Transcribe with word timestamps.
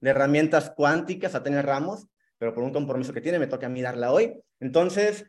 de 0.00 0.10
herramientas 0.10 0.72
cuánticas 0.76 1.34
a 1.34 1.42
tener 1.42 1.66
Ramos, 1.66 2.08
pero 2.38 2.54
por 2.54 2.64
un 2.64 2.72
compromiso 2.72 3.12
que 3.12 3.20
tiene 3.20 3.38
me 3.38 3.46
toca 3.46 3.66
a 3.66 3.70
mí 3.70 3.82
darla 3.82 4.12
hoy. 4.12 4.34
Entonces, 4.60 5.26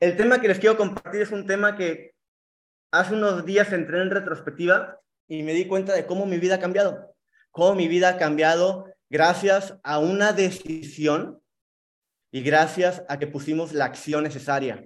el 0.00 0.16
tema 0.16 0.40
que 0.40 0.48
les 0.48 0.58
quiero 0.58 0.76
compartir 0.76 1.22
es 1.22 1.30
un 1.30 1.46
tema 1.46 1.76
que 1.76 2.14
hace 2.90 3.14
unos 3.14 3.44
días 3.44 3.72
entré 3.72 4.00
en 4.00 4.10
retrospectiva 4.10 4.98
y 5.28 5.42
me 5.42 5.52
di 5.52 5.66
cuenta 5.66 5.92
de 5.94 6.06
cómo 6.06 6.26
mi 6.26 6.38
vida 6.38 6.56
ha 6.56 6.60
cambiado, 6.60 7.14
cómo 7.50 7.74
mi 7.74 7.88
vida 7.88 8.10
ha 8.10 8.16
cambiado 8.18 8.86
gracias 9.10 9.78
a 9.82 9.98
una 9.98 10.32
decisión 10.32 11.40
y 12.30 12.42
gracias 12.42 13.04
a 13.08 13.18
que 13.18 13.26
pusimos 13.26 13.72
la 13.72 13.86
acción 13.86 14.24
necesaria. 14.24 14.84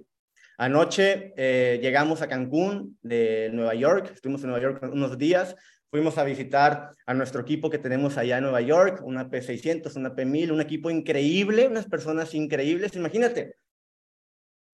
Anoche 0.57 1.33
eh, 1.35 1.79
llegamos 1.81 2.21
a 2.21 2.27
Cancún 2.27 2.97
de 3.01 3.49
Nueva 3.51 3.73
York, 3.73 4.11
estuvimos 4.13 4.41
en 4.43 4.51
Nueva 4.51 4.63
York 4.63 4.83
unos 4.91 5.17
días, 5.17 5.55
fuimos 5.93 6.17
a 6.17 6.23
visitar 6.23 6.95
a 7.05 7.13
nuestro 7.13 7.41
equipo 7.41 7.69
que 7.69 7.77
tenemos 7.77 8.17
allá 8.17 8.37
en 8.37 8.45
Nueva 8.45 8.61
York, 8.61 9.03
una 9.03 9.29
P600, 9.29 9.95
una 9.95 10.15
P1000, 10.15 10.51
un 10.51 10.59
equipo 10.59 10.89
increíble, 10.89 11.67
unas 11.67 11.85
personas 11.85 12.33
increíbles, 12.33 12.95
imagínate, 12.95 13.57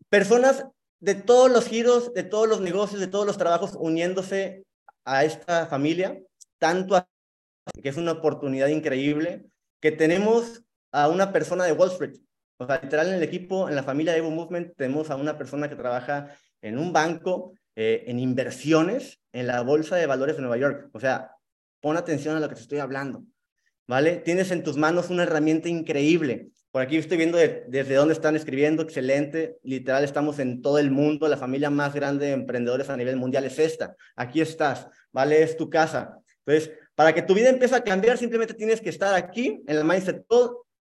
personas 0.08 0.64
de 1.00 1.16
todos 1.16 1.50
los 1.50 1.66
giros, 1.66 2.14
de 2.14 2.22
todos 2.22 2.48
los 2.48 2.60
negocios, 2.60 3.00
de 3.00 3.08
todos 3.08 3.26
los 3.26 3.36
trabajos 3.36 3.72
uniéndose 3.76 4.62
a 5.04 5.24
esta 5.24 5.66
familia, 5.66 6.22
tanto 6.58 7.04
que 7.82 7.88
es 7.88 7.96
una 7.96 8.12
oportunidad 8.12 8.68
increíble, 8.68 9.44
que 9.80 9.90
tenemos 9.90 10.62
a 10.92 11.08
una 11.08 11.32
persona 11.32 11.64
de 11.64 11.72
Wall 11.72 11.90
Street. 11.90 12.14
O 12.58 12.66
sea, 12.66 12.78
literal 12.80 13.08
en 13.08 13.14
el 13.14 13.24
equipo, 13.24 13.68
en 13.68 13.74
la 13.74 13.82
familia 13.82 14.12
de 14.12 14.20
Evo 14.20 14.30
Movement, 14.30 14.76
tenemos 14.76 15.10
a 15.10 15.16
una 15.16 15.36
persona 15.36 15.68
que 15.68 15.74
trabaja 15.74 16.32
en 16.62 16.78
un 16.78 16.92
banco, 16.92 17.54
eh, 17.80 18.10
en 18.10 18.18
inversiones, 18.18 19.20
en 19.32 19.46
la 19.46 19.60
Bolsa 19.62 19.94
de 19.94 20.06
Valores 20.06 20.34
de 20.34 20.42
Nueva 20.42 20.56
York. 20.56 20.90
O 20.92 20.98
sea, 20.98 21.30
pon 21.80 21.96
atención 21.96 22.36
a 22.36 22.40
lo 22.40 22.48
que 22.48 22.56
te 22.56 22.62
estoy 22.62 22.80
hablando, 22.80 23.22
¿vale? 23.86 24.16
Tienes 24.16 24.50
en 24.50 24.64
tus 24.64 24.76
manos 24.76 25.10
una 25.10 25.22
herramienta 25.22 25.68
increíble. 25.68 26.48
Por 26.72 26.82
aquí 26.82 26.96
estoy 26.96 27.18
viendo 27.18 27.38
desde 27.38 27.94
dónde 27.94 28.14
están 28.14 28.34
escribiendo, 28.34 28.82
excelente. 28.82 29.58
Literal, 29.62 30.02
estamos 30.02 30.40
en 30.40 30.60
todo 30.60 30.80
el 30.80 30.90
mundo. 30.90 31.28
La 31.28 31.36
familia 31.36 31.70
más 31.70 31.94
grande 31.94 32.26
de 32.26 32.32
emprendedores 32.32 32.90
a 32.90 32.96
nivel 32.96 33.14
mundial 33.14 33.44
es 33.44 33.60
esta. 33.60 33.94
Aquí 34.16 34.40
estás, 34.40 34.88
¿vale? 35.12 35.40
Es 35.40 35.56
tu 35.56 35.70
casa. 35.70 36.18
Entonces, 36.44 36.76
para 36.96 37.14
que 37.14 37.22
tu 37.22 37.32
vida 37.32 37.48
empiece 37.48 37.76
a 37.76 37.84
cambiar, 37.84 38.18
simplemente 38.18 38.54
tienes 38.54 38.80
que 38.80 38.88
estar 38.88 39.14
aquí 39.14 39.62
en 39.68 39.76
el 39.76 39.84
Mindset 39.84 40.26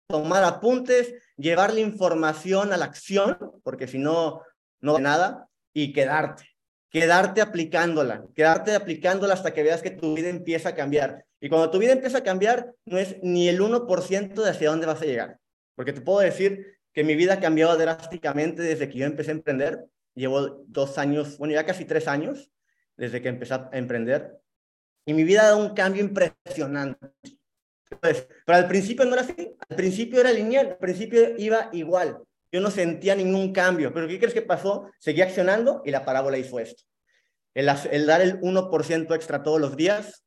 tomar 0.08 0.44
apuntes, 0.44 1.14
llevar 1.36 1.76
la 1.76 1.82
información 1.82 2.73
a 2.73 2.78
la 2.78 2.86
acción, 2.86 3.38
porque 3.64 3.88
si 3.88 4.00
no, 4.00 4.42
no 4.82 4.94
va 4.94 5.00
nada, 5.00 5.48
y 5.73 5.94
quedarte. 5.94 6.56
Quedarte 7.00 7.42
aplicándola, 7.42 8.26
quedarte 8.34 8.73
aplicándola 8.73 9.36
hasta 9.36 9.53
que 9.53 9.62
veas 9.62 9.84
que 9.84 9.92
tu 9.92 10.16
vida 10.16 10.30
empieza 10.30 10.70
a 10.70 10.76
cambiar. 10.76 11.26
Y 11.39 11.48
cuando 11.48 11.70
tu 11.70 11.78
vida 11.78 11.92
empieza 11.92 12.17
a 12.17 12.23
cambiar, 12.23 12.73
no 12.86 12.98
es 12.98 13.17
ni 13.22 13.48
el 13.48 13.59
1% 13.59 14.34
de 14.34 14.50
hacia 14.50 14.70
dónde 14.72 14.88
vas 14.88 15.02
a 15.04 15.06
llegar. 15.06 15.39
Porque 15.76 15.94
te 15.94 16.02
puedo 16.02 16.20
decir 16.20 16.80
que 16.94 17.04
mi 17.04 17.14
vida 17.14 17.34
ha 17.34 17.39
cambiado 17.39 17.78
drásticamente 17.78 18.64
desde 18.64 18.89
que 18.89 18.98
yo 18.98 19.06
empecé 19.06 19.30
a 19.30 19.36
emprender. 19.36 19.86
Llevo 20.16 20.64
dos 20.66 20.98
años, 20.98 21.38
bueno, 21.38 21.54
ya 21.54 21.67
casi 21.67 21.86
tres 21.86 22.08
años 22.08 22.52
desde 22.95 23.22
que 23.22 23.30
empecé 23.30 23.54
a 23.54 23.70
emprender. 23.73 24.39
Y 25.06 25.14
mi 25.14 25.23
vida 25.23 25.42
ha 25.42 25.50
dado 25.50 25.59
un 25.59 25.76
cambio 25.76 26.02
impresionante. 26.04 27.11
Pues, 28.02 28.28
pero 28.44 28.58
al 28.58 28.67
principio 28.67 29.06
no 29.06 29.14
era 29.14 29.22
así. 29.22 29.56
Al 29.70 29.78
principio 29.78 30.20
era 30.20 30.32
lineal. 30.32 30.70
Al 30.70 30.78
principio 30.78 31.38
iba 31.38 31.70
igual. 31.73 32.23
Yo 32.52 32.62
no 32.62 32.72
sentía 32.72 33.16
ningún 33.16 33.52
cambio. 33.53 33.94
Pero 33.94 34.08
¿qué 34.08 34.20
crees 34.20 34.34
que 34.34 34.42
pasó? 34.42 34.90
Seguí 35.00 35.22
accionando 35.22 35.81
y 35.86 35.92
la 35.92 36.06
parábola 36.06 36.38
hizo 36.38 36.59
esto. 36.59 36.84
El, 37.54 37.70
el 37.92 38.06
dar 38.06 38.22
el 38.22 38.39
1% 38.42 39.16
extra 39.16 39.44
todos 39.44 39.59
los 39.59 39.76
días 39.76 40.23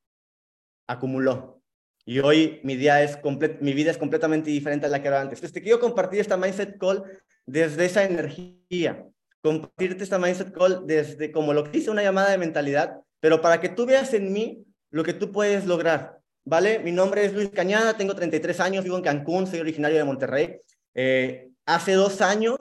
acumuló. 0.87 1.61
Y 2.05 2.19
hoy 2.19 2.61
mi, 2.65 2.77
día 2.77 3.03
es 3.03 3.19
mi 3.61 3.73
vida 3.73 3.91
es 3.91 3.99
completamente 3.99 4.51
diferente 4.51 4.87
a 4.87 4.89
la 4.89 5.01
que 5.01 5.09
era 5.09 5.21
antes. 5.21 5.39
Entonces, 5.39 5.53
te 5.53 5.62
quiero 5.62 5.79
compartir 5.79 6.21
esta 6.21 6.37
Mindset 6.37 6.79
Call 6.79 7.05
desde 7.47 7.85
esa 7.85 8.05
energía. 8.05 9.07
Compartirte 9.43 10.03
esta 10.03 10.19
Mindset 10.19 10.53
Call 10.53 10.87
desde 10.87 11.31
como 11.31 11.53
lo 11.53 11.65
que 11.65 11.71
dice 11.71 11.91
una 11.91 12.03
llamada 12.03 12.31
de 12.31 12.39
mentalidad, 12.39 13.00
pero 13.21 13.41
para 13.41 13.61
que 13.61 13.69
tú 13.69 13.87
veas 13.87 14.12
en 14.15 14.33
mí 14.33 14.65
lo 14.91 15.05
que 15.05 15.12
tú 15.12 15.31
puedes 15.31 15.67
lograr. 15.67 16.19
¿Vale? 16.44 16.78
Mi 16.81 16.91
nombre 16.91 17.25
es 17.25 17.34
Luis 17.34 17.50
Cañada, 17.50 17.97
tengo 17.97 18.15
33 18.15 18.59
años, 18.61 18.83
vivo 18.83 18.97
en 18.97 19.05
Cancún, 19.05 19.47
soy 19.47 19.61
originario 19.61 19.99
de 19.99 20.05
Monterrey. 20.05 20.56
Eh, 20.94 21.50
hace 21.75 21.92
dos 21.92 22.20
años 22.20 22.58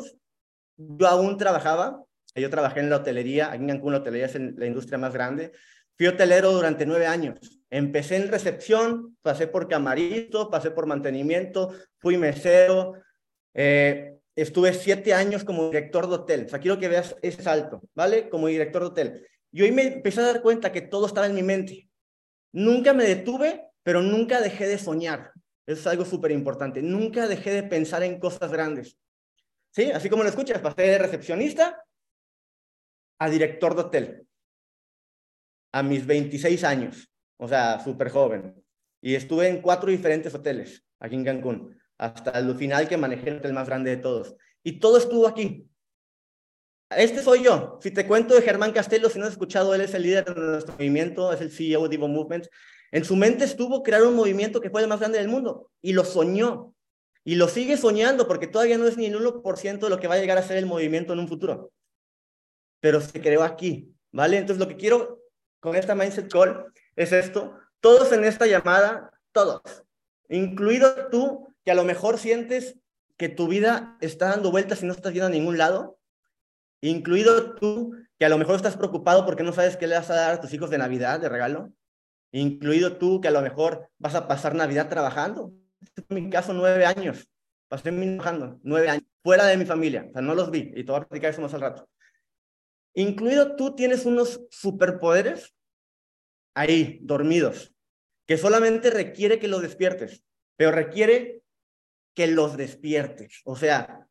yo 0.80 1.08
aún 1.08 1.38
trabajaba, 1.38 2.04
yo 2.36 2.50
trabajé 2.50 2.80
en 2.80 2.90
la 2.90 2.98
hotelería, 2.98 3.52
aquí 3.52 3.62
en 3.62 3.68
Cancún 3.68 3.92
la 3.92 4.00
hotelería 4.00 4.28
es 4.28 4.36
la 4.36 4.66
industria 4.66 4.98
más 4.98 5.14
grande. 5.14 5.52
Fui 5.98 6.08
hotelero 6.08 6.52
durante 6.54 6.86
nueve 6.86 7.06
años. 7.06 7.38
Empecé 7.70 8.16
en 8.16 8.30
recepción, 8.30 9.18
pasé 9.22 9.48
por 9.48 9.68
camarito, 9.68 10.50
pasé 10.50 10.72
por 10.72 10.86
mantenimiento, 10.86 11.74
fui 11.98 12.18
mesero, 12.18 12.94
eh, 13.54 14.16
estuve 14.36 14.74
siete 14.74 15.14
años 15.14 15.44
como 15.44 15.68
director 15.68 16.08
de 16.08 16.16
hotel. 16.16 16.46
O 16.46 16.50
sea, 16.50 16.60
que 16.60 16.88
veas 16.88 17.16
ese 17.22 17.44
salto, 17.44 17.82
¿vale? 17.94 18.30
Como 18.30 18.48
director 18.48 18.82
de 18.84 18.88
hotel. 18.88 19.28
Y 19.52 19.64
hoy 19.64 19.72
me 19.74 19.84
empecé 19.84 20.22
a 20.22 20.32
dar 20.32 20.42
cuenta 20.42 20.72
que 20.72 20.82
todo 20.82 21.08
estaba 21.08 21.28
en 21.28 21.36
mi 21.36 21.44
mente. 21.44 21.90
Nunca 22.54 22.94
me 22.94 23.04
detuve, 23.04 23.66
pero 23.84 24.02
nunca 24.02 24.40
dejé 24.40 24.68
de 24.68 24.78
soñar. 24.78 25.34
Eso 25.70 25.82
es 25.82 25.88
algo 25.88 26.06
súper 26.06 26.32
importante. 26.32 26.82
Nunca 26.82 27.28
dejé 27.28 27.52
de 27.52 27.64
pensar 27.64 28.04
en 28.04 28.20
cosas 28.20 28.52
grandes. 28.52 28.98
¿Sí? 29.72 29.92
Así 29.92 30.10
como 30.10 30.24
lo 30.24 30.30
escuchas, 30.30 30.62
pasé 30.62 30.82
de 30.82 30.98
recepcionista 30.98 31.86
a 33.20 33.30
director 33.30 33.76
de 33.76 33.82
hotel 33.82 34.28
a 35.72 35.84
mis 35.84 36.06
26 36.06 36.64
años 36.64 37.10
o 37.40 37.48
sea, 37.48 37.80
súper 37.80 38.10
joven. 38.10 38.54
Y 39.02 39.16
estuve 39.16 39.48
en 39.48 39.62
cuatro 39.62 39.90
diferentes 39.90 40.34
hoteles 40.36 40.86
aquí 41.00 41.16
en 41.16 41.24
Cancún, 41.24 41.80
hasta 41.98 42.38
el 42.38 42.54
final 42.56 42.88
que 42.88 42.98
manejé 42.98 43.30
el 43.30 43.38
hotel 43.38 43.54
más 43.54 43.68
grande 43.68 43.92
de 43.92 43.98
todos. 43.98 44.36
Y 44.62 44.80
todo 44.80 44.98
estuvo 44.98 45.26
aquí. 45.26 45.66
Este 46.90 47.22
soy 47.22 47.44
yo. 47.44 47.80
Si 47.82 47.92
te 47.92 48.06
cuento 48.06 48.36
de 48.36 48.42
Germán 48.42 48.74
Castelo, 48.74 49.10
si 49.10 49.20
no 49.20 49.26
has 49.26 49.32
escuchado, 49.32 49.74
él 49.74 49.82
es 49.82 49.94
el 49.94 50.04
líder 50.04 50.26
de 50.26 50.36
nuestro 50.36 50.74
movimiento, 50.74 51.32
es 51.32 51.40
el 51.40 51.52
CEO 51.52 51.88
de 51.88 51.96
Evo 51.96 52.08
Movement. 52.08 52.48
En 52.92 53.06
su 53.06 53.16
mente 53.16 53.46
estuvo 53.46 53.84
crear 53.84 54.04
un 54.04 54.16
movimiento 54.16 54.62
que 54.62 54.70
fue 54.70 54.82
el 54.82 54.88
más 54.88 55.00
grande 55.00 55.20
del 55.20 55.28
mundo 55.28 55.72
y 55.82 55.94
lo 55.94 56.04
soñó. 56.04 56.74
Y 57.24 57.36
lo 57.36 57.48
sigue 57.48 57.78
soñando 57.78 58.28
porque 58.28 58.48
todavía 58.48 58.78
no 58.78 58.88
es 58.88 58.98
ni 58.98 59.06
el 59.06 59.16
1% 59.16 59.80
de 59.80 59.90
lo 59.90 60.00
que 60.00 60.08
va 60.08 60.16
a 60.16 60.20
llegar 60.20 60.38
a 60.38 60.44
ser 60.44 60.58
el 60.58 60.66
movimiento 60.66 61.14
en 61.14 61.20
un 61.20 61.28
futuro. 61.28 61.72
Pero 62.80 63.02
se 63.02 63.22
creó 63.22 63.44
aquí, 63.44 63.94
¿vale? 64.12 64.38
Entonces 64.38 64.60
lo 64.60 64.68
que 64.68 64.78
quiero 64.78 65.22
con 65.60 65.76
esta 65.76 65.96
Mindset 65.96 66.32
Call 66.32 66.66
es 66.96 67.12
esto. 67.12 67.54
Todos 67.82 68.12
en 68.12 68.24
esta 68.24 68.48
llamada, 68.48 69.12
todos, 69.32 69.62
incluido 70.28 71.08
tú, 71.10 71.54
que 71.64 71.72
a 71.72 71.76
lo 71.76 71.84
mejor 71.84 72.18
sientes 72.18 72.78
que 73.18 73.30
tu 73.30 73.48
vida 73.48 73.98
está 74.02 74.30
dando 74.30 74.52
vueltas 74.52 74.82
y 74.82 74.86
no 74.86 74.94
estás 74.94 75.14
yendo 75.14 75.28
a 75.28 75.30
ningún 75.30 75.58
lado, 75.58 76.00
incluido 76.82 77.56
tú, 77.56 77.94
que 78.18 78.26
a 78.26 78.30
lo 78.30 78.38
mejor 78.38 78.56
estás 78.56 78.78
preocupado 78.78 79.26
porque 79.26 79.44
no 79.44 79.54
sabes 79.54 79.78
qué 79.78 79.88
le 79.88 79.96
vas 79.96 80.10
a 80.10 80.16
dar 80.16 80.34
a 80.36 80.42
tus 80.42 80.54
hijos 80.54 80.70
de 80.70 80.78
Navidad, 80.78 81.20
de 81.20 81.30
regalo, 81.30 81.74
incluido 82.32 82.98
tú, 82.98 83.22
que 83.22 83.28
a 83.28 83.32
lo 83.32 83.42
mejor 83.42 83.90
vas 83.98 84.16
a 84.16 84.28
pasar 84.28 84.56
Navidad 84.56 84.90
trabajando. 84.90 85.54
Este 85.82 86.04
en 86.08 86.24
mi 86.24 86.30
caso, 86.30 86.54
nueve 86.54 86.86
años. 86.86 87.30
Pasé 87.68 87.92
trabajando, 87.92 88.60
nueve 88.64 88.90
años, 88.90 89.04
fuera 89.24 89.46
de 89.46 89.58
mi 89.58 89.66
familia. 89.66 90.06
O 90.10 90.14
sea, 90.14 90.22
no 90.22 90.34
los 90.36 90.50
vi 90.52 90.72
y 90.76 90.84
te 90.84 90.92
voy 90.92 91.02
a 91.02 91.06
platicar 91.06 91.32
eso 91.32 91.42
más 91.42 91.54
al 91.54 91.62
rato. 91.62 91.88
Incluido 92.96 93.56
tú 93.56 93.76
tienes 93.76 94.06
unos 94.06 94.42
superpoderes 94.50 95.54
ahí, 96.56 97.00
dormidos, 97.02 97.74
que 98.28 98.38
solamente 98.38 98.90
requiere 98.90 99.40
que 99.40 99.48
los 99.48 99.62
despiertes, 99.62 100.24
pero 100.56 100.72
requiere 100.72 101.44
que 102.16 102.28
los 102.28 102.58
despiertes. 102.58 103.42
O 103.46 103.56
sea, 103.56 104.08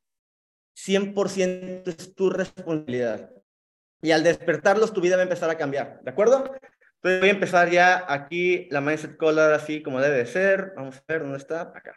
100% 0.76 1.88
es 1.88 2.14
tu 2.14 2.30
responsabilidad. 2.30 3.30
Y 4.00 4.12
al 4.12 4.22
despertarlos, 4.22 4.92
tu 4.92 5.00
vida 5.00 5.16
va 5.16 5.22
a 5.22 5.24
empezar 5.24 5.50
a 5.50 5.58
cambiar, 5.58 6.00
¿de 6.02 6.10
acuerdo? 6.10 6.54
Entonces 6.98 7.20
voy 7.20 7.28
a 7.28 7.32
empezar 7.32 7.70
ya 7.70 8.04
aquí 8.08 8.66
la 8.70 8.80
Mindset 8.80 9.16
Color 9.16 9.52
así 9.52 9.82
como 9.82 10.00
debe 10.00 10.18
de 10.18 10.26
ser. 10.26 10.72
Vamos 10.76 10.96
a 10.96 11.04
ver 11.06 11.22
dónde 11.22 11.38
está. 11.38 11.62
Acá. 11.62 11.94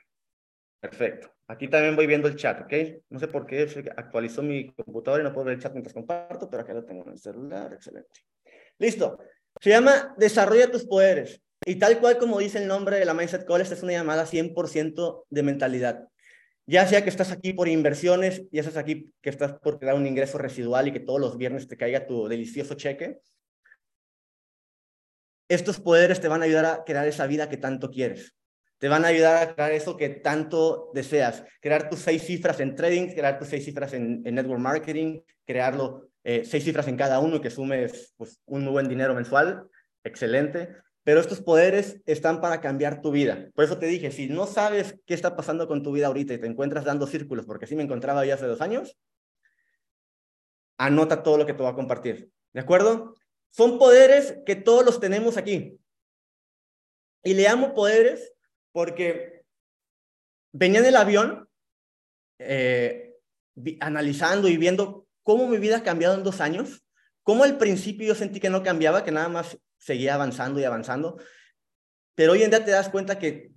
Perfecto. 0.79 1.31
Aquí 1.47 1.67
también 1.67 1.95
voy 1.95 2.07
viendo 2.07 2.27
el 2.27 2.35
chat, 2.35 2.61
¿ok? 2.61 2.73
No 3.09 3.19
sé 3.19 3.27
por 3.27 3.45
qué 3.45 3.67
actualizó 3.97 4.41
mi 4.41 4.71
computadora 4.73 5.21
y 5.21 5.25
no 5.25 5.33
puedo 5.33 5.45
ver 5.45 5.55
el 5.55 5.61
chat 5.61 5.73
mientras 5.73 5.93
comparto, 5.93 6.49
pero 6.49 6.63
acá 6.63 6.73
lo 6.73 6.85
tengo 6.85 7.03
en 7.03 7.11
el 7.11 7.19
celular. 7.19 7.73
Excelente. 7.73 8.21
Listo. 8.77 9.19
Se 9.59 9.69
llama 9.69 10.15
Desarrolla 10.17 10.71
tus 10.71 10.85
poderes. 10.85 11.41
Y 11.65 11.75
tal 11.75 11.99
cual 11.99 12.17
como 12.17 12.39
dice 12.39 12.59
el 12.59 12.67
nombre 12.67 12.97
de 12.97 13.05
la 13.05 13.13
Mindset 13.13 13.45
Call, 13.45 13.61
esta 13.61 13.75
es 13.75 13.83
una 13.83 13.91
llamada 13.91 14.25
100% 14.25 15.25
de 15.29 15.43
mentalidad. 15.43 16.07
Ya 16.65 16.87
sea 16.87 17.03
que 17.03 17.09
estás 17.09 17.31
aquí 17.31 17.53
por 17.53 17.67
inversiones, 17.67 18.43
ya 18.51 18.63
seas 18.63 18.77
aquí 18.77 19.11
que 19.21 19.29
estás 19.29 19.53
por 19.59 19.77
crear 19.77 19.95
un 19.95 20.07
ingreso 20.07 20.37
residual 20.37 20.87
y 20.87 20.93
que 20.93 20.99
todos 20.99 21.19
los 21.19 21.37
viernes 21.37 21.67
te 21.67 21.75
caiga 21.75 22.07
tu 22.07 22.27
delicioso 22.27 22.75
cheque, 22.75 23.19
estos 25.53 25.81
poderes 25.81 26.21
te 26.21 26.29
van 26.29 26.41
a 26.41 26.45
ayudar 26.45 26.65
a 26.65 26.83
crear 26.85 27.05
esa 27.07 27.27
vida 27.27 27.49
que 27.49 27.57
tanto 27.57 27.91
quieres. 27.91 28.35
Te 28.77 28.87
van 28.87 29.03
a 29.03 29.09
ayudar 29.09 29.35
a 29.43 29.53
crear 29.53 29.71
eso 29.73 29.97
que 29.97 30.09
tanto 30.09 30.91
deseas. 30.93 31.43
Crear 31.59 31.89
tus 31.89 31.99
seis 31.99 32.23
cifras 32.23 32.61
en 32.61 32.73
trading, 32.75 33.09
crear 33.09 33.37
tus 33.37 33.49
seis 33.49 33.65
cifras 33.65 33.93
en, 33.93 34.23
network 34.23 34.61
marketing, 34.61 35.19
crearlo 35.45 36.09
eh, 36.23 36.43
seis 36.45 36.63
cifras 36.63 36.87
en 36.87 36.95
cada 36.95 37.19
uno 37.19 37.35
y 37.35 37.41
que 37.41 37.49
sumes 37.49 38.13
pues, 38.15 38.39
un 38.45 38.63
muy 38.63 38.71
buen 38.71 38.87
dinero 38.87 39.13
mensual, 39.13 39.67
excelente. 40.05 40.69
pero 41.03 41.19
estos 41.19 41.41
poderes 41.41 41.99
están 42.05 42.39
para 42.39 42.61
cambiar 42.61 43.01
tu 43.01 43.11
vida. 43.11 43.49
Por 43.53 43.65
eso 43.65 43.77
te 43.77 43.87
dije, 43.87 44.09
si 44.09 44.29
no 44.29 44.47
sabes 44.47 44.95
qué 45.05 45.13
está 45.13 45.35
pasando 45.35 45.67
con 45.67 45.83
tu 45.83 45.91
vida 45.91 46.07
ahorita 46.07 46.33
y 46.33 46.37
te 46.37 46.47
encuentras 46.47 46.85
dando 46.85 47.07
círculos, 47.07 47.45
porque 47.45 47.65
así 47.65 47.75
me 47.75 47.83
encontraba 47.83 48.25
ya 48.25 48.35
hace 48.35 48.45
dos 48.45 48.61
años, 48.61 48.97
anota 50.77 51.23
todo 51.23 51.37
lo 51.37 51.45
que 51.45 51.53
te 51.53 51.61
voy 51.61 51.71
a 51.71 51.75
compartir. 51.75 52.31
¿De 52.53 52.61
acuerdo? 52.61 53.15
Son 53.51 53.77
poderes 53.77 54.37
que 54.45 54.55
todos 54.55 54.85
los 54.85 54.99
tenemos 54.99 55.37
aquí. 55.37 55.79
Y 57.23 57.33
le 57.33 57.43
llamo 57.43 57.73
poderes 57.73 58.33
porque 58.71 59.43
venía 60.51 60.79
en 60.79 60.85
el 60.85 60.95
avión 60.95 61.47
eh, 62.39 63.15
analizando 63.79 64.47
y 64.47 64.57
viendo 64.57 65.07
cómo 65.23 65.47
mi 65.47 65.57
vida 65.57 65.77
ha 65.77 65.83
cambiado 65.83 66.15
en 66.15 66.23
dos 66.23 66.41
años, 66.41 66.83
cómo 67.23 67.43
al 67.43 67.57
principio 67.57 68.07
yo 68.07 68.15
sentí 68.15 68.39
que 68.39 68.49
no 68.49 68.63
cambiaba, 68.63 69.03
que 69.03 69.11
nada 69.11 69.29
más 69.29 69.57
seguía 69.77 70.15
avanzando 70.15 70.59
y 70.59 70.63
avanzando, 70.63 71.17
pero 72.15 72.33
hoy 72.33 72.43
en 72.43 72.49
día 72.49 72.63
te 72.63 72.71
das 72.71 72.89
cuenta 72.89 73.19
que 73.19 73.51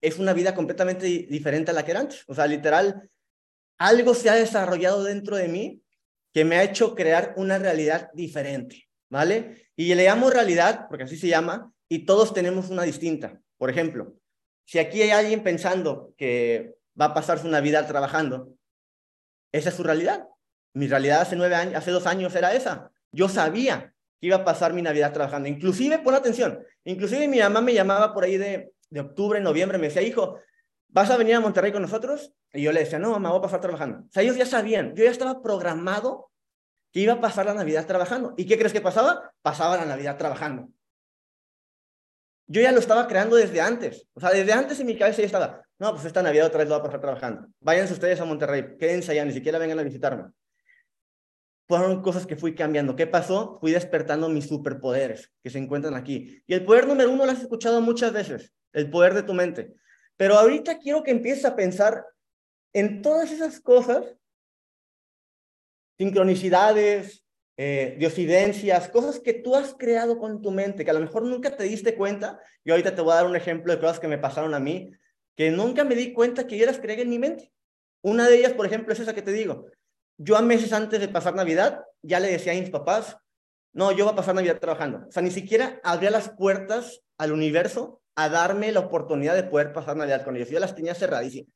es 0.00 0.18
una 0.18 0.32
vida 0.32 0.54
completamente 0.54 1.06
diferente 1.06 1.70
a 1.70 1.74
la 1.74 1.84
que 1.84 1.90
era 1.90 2.00
antes. 2.00 2.24
O 2.26 2.34
sea, 2.34 2.46
literal, 2.46 3.10
algo 3.78 4.14
se 4.14 4.30
ha 4.30 4.34
desarrollado 4.34 5.04
dentro 5.04 5.36
de 5.36 5.48
mí 5.48 5.82
que 6.32 6.44
me 6.44 6.56
ha 6.56 6.62
hecho 6.62 6.94
crear 6.94 7.34
una 7.36 7.58
realidad 7.58 8.10
diferente, 8.14 8.88
¿vale? 9.10 9.66
Y 9.76 9.94
le 9.94 10.04
llamo 10.04 10.30
realidad, 10.30 10.86
porque 10.88 11.04
así 11.04 11.16
se 11.16 11.28
llama, 11.28 11.72
y 11.88 12.06
todos 12.06 12.32
tenemos 12.32 12.70
una 12.70 12.84
distinta. 12.84 13.40
Por 13.58 13.68
ejemplo, 13.68 14.14
si 14.64 14.78
aquí 14.78 15.02
hay 15.02 15.10
alguien 15.10 15.42
pensando 15.42 16.14
que 16.16 16.76
va 16.98 17.06
a 17.06 17.14
pasarse 17.14 17.46
una 17.46 17.60
vida 17.60 17.86
trabajando, 17.86 18.54
esa 19.52 19.68
es 19.68 19.74
su 19.74 19.82
realidad. 19.82 20.26
Mi 20.72 20.86
realidad 20.86 21.20
hace 21.20 21.36
nueve 21.36 21.56
años, 21.56 21.74
hace 21.74 21.90
dos 21.90 22.06
años 22.06 22.34
era 22.34 22.54
esa. 22.54 22.90
Yo 23.10 23.28
sabía 23.28 23.92
que 24.20 24.28
iba 24.28 24.36
a 24.36 24.44
pasar 24.44 24.72
mi 24.72 24.82
Navidad 24.82 25.12
trabajando. 25.12 25.48
Inclusive, 25.48 25.98
pon 25.98 26.14
atención, 26.14 26.60
inclusive 26.84 27.26
mi 27.26 27.40
mamá 27.40 27.60
me 27.60 27.74
llamaba 27.74 28.14
por 28.14 28.24
ahí 28.24 28.36
de, 28.36 28.72
de 28.88 29.00
octubre, 29.00 29.40
noviembre, 29.40 29.78
me 29.78 29.88
decía, 29.88 30.02
hijo, 30.02 30.38
¿vas 30.88 31.10
a 31.10 31.16
venir 31.16 31.34
a 31.34 31.40
Monterrey 31.40 31.72
con 31.72 31.82
nosotros? 31.82 32.32
Y 32.52 32.62
yo 32.62 32.72
le 32.72 32.80
decía, 32.80 32.98
no, 32.98 33.10
mamá, 33.10 33.30
voy 33.30 33.38
a 33.38 33.42
pasar 33.42 33.60
trabajando. 33.60 34.00
O 34.00 34.12
sea, 34.12 34.22
ellos 34.22 34.36
ya 34.36 34.46
sabían, 34.46 34.94
yo 34.94 35.04
ya 35.04 35.10
estaba 35.10 35.42
programado 35.42 36.29
que 36.92 37.00
iba 37.00 37.14
a 37.14 37.20
pasar 37.20 37.46
la 37.46 37.54
Navidad 37.54 37.86
trabajando. 37.86 38.34
¿Y 38.36 38.46
qué 38.46 38.58
crees 38.58 38.72
que 38.72 38.80
pasaba? 38.80 39.32
Pasaba 39.42 39.76
la 39.76 39.84
Navidad 39.84 40.16
trabajando. 40.16 40.68
Yo 42.46 42.60
ya 42.60 42.72
lo 42.72 42.80
estaba 42.80 43.06
creando 43.06 43.36
desde 43.36 43.60
antes. 43.60 44.08
O 44.12 44.20
sea, 44.20 44.30
desde 44.30 44.52
antes 44.52 44.80
en 44.80 44.86
mi 44.86 44.98
cabeza 44.98 45.22
ya 45.22 45.26
estaba, 45.26 45.62
no, 45.78 45.92
pues 45.92 46.04
esta 46.04 46.22
Navidad 46.22 46.46
otra 46.46 46.58
vez 46.58 46.68
lo 46.68 46.74
voy 46.74 46.80
a 46.80 46.84
pasar 46.84 47.00
trabajando. 47.00 47.48
Váyanse 47.60 47.92
ustedes 47.92 48.20
a 48.20 48.24
Monterrey, 48.24 48.76
quédense 48.78 49.12
allá, 49.12 49.24
ni 49.24 49.32
siquiera 49.32 49.58
vengan 49.58 49.78
a 49.78 49.82
visitarme 49.82 50.32
fueron 51.70 52.02
cosas 52.02 52.26
que 52.26 52.34
fui 52.34 52.56
cambiando. 52.56 52.96
¿Qué 52.96 53.06
pasó? 53.06 53.56
Fui 53.60 53.70
despertando 53.70 54.28
mis 54.28 54.48
superpoderes 54.48 55.30
que 55.40 55.50
se 55.50 55.58
encuentran 55.58 55.94
aquí. 55.94 56.42
Y 56.48 56.54
el 56.54 56.64
poder 56.64 56.88
número 56.88 57.12
uno 57.12 57.24
lo 57.24 57.30
has 57.30 57.42
escuchado 57.42 57.80
muchas 57.80 58.12
veces, 58.12 58.52
el 58.72 58.90
poder 58.90 59.14
de 59.14 59.22
tu 59.22 59.34
mente. 59.34 59.72
Pero 60.16 60.36
ahorita 60.36 60.80
quiero 60.80 61.04
que 61.04 61.12
empieces 61.12 61.44
a 61.44 61.54
pensar 61.54 62.04
en 62.72 63.02
todas 63.02 63.30
esas 63.30 63.60
cosas, 63.60 64.04
sincronicidades, 66.00 67.26
eh, 67.58 67.94
diosidencias, 67.98 68.88
cosas 68.88 69.20
que 69.20 69.34
tú 69.34 69.54
has 69.54 69.74
creado 69.74 70.18
con 70.18 70.40
tu 70.40 70.50
mente, 70.50 70.82
que 70.82 70.90
a 70.90 70.94
lo 70.94 71.00
mejor 71.00 71.24
nunca 71.24 71.54
te 71.54 71.64
diste 71.64 71.94
cuenta. 71.94 72.40
Y 72.64 72.70
ahorita 72.70 72.94
te 72.94 73.02
voy 73.02 73.12
a 73.12 73.16
dar 73.16 73.26
un 73.26 73.36
ejemplo 73.36 73.70
de 73.70 73.78
cosas 73.78 74.00
que 74.00 74.08
me 74.08 74.16
pasaron 74.16 74.54
a 74.54 74.60
mí, 74.60 74.90
que 75.36 75.50
nunca 75.50 75.84
me 75.84 75.94
di 75.94 76.14
cuenta 76.14 76.46
que 76.46 76.56
yo 76.56 76.64
las 76.64 76.80
en 76.82 77.10
mi 77.10 77.18
mente. 77.18 77.52
Una 78.00 78.26
de 78.28 78.38
ellas, 78.38 78.54
por 78.54 78.64
ejemplo, 78.64 78.94
es 78.94 79.00
esa 79.00 79.12
que 79.12 79.20
te 79.20 79.32
digo. 79.32 79.66
Yo 80.16 80.38
a 80.38 80.40
meses 80.40 80.72
antes 80.72 81.00
de 81.00 81.08
pasar 81.08 81.34
Navidad 81.34 81.84
ya 82.00 82.18
le 82.18 82.28
decía 82.28 82.52
a 82.52 82.54
mis 82.54 82.70
papás, 82.70 83.18
no, 83.74 83.92
yo 83.92 84.04
voy 84.04 84.14
a 84.14 84.16
pasar 84.16 84.34
Navidad 84.34 84.58
trabajando. 84.58 85.04
O 85.06 85.12
sea, 85.12 85.22
ni 85.22 85.30
siquiera 85.30 85.82
abría 85.84 86.10
las 86.10 86.30
puertas 86.30 87.02
al 87.18 87.30
universo 87.30 88.00
a 88.16 88.30
darme 88.30 88.72
la 88.72 88.80
oportunidad 88.80 89.34
de 89.34 89.44
poder 89.44 89.74
pasar 89.74 89.98
Navidad 89.98 90.24
con 90.24 90.34
ellos. 90.34 90.48
Yo 90.48 90.60
las 90.60 90.74
tenía 90.74 90.94
cerradísimas. 90.94 91.52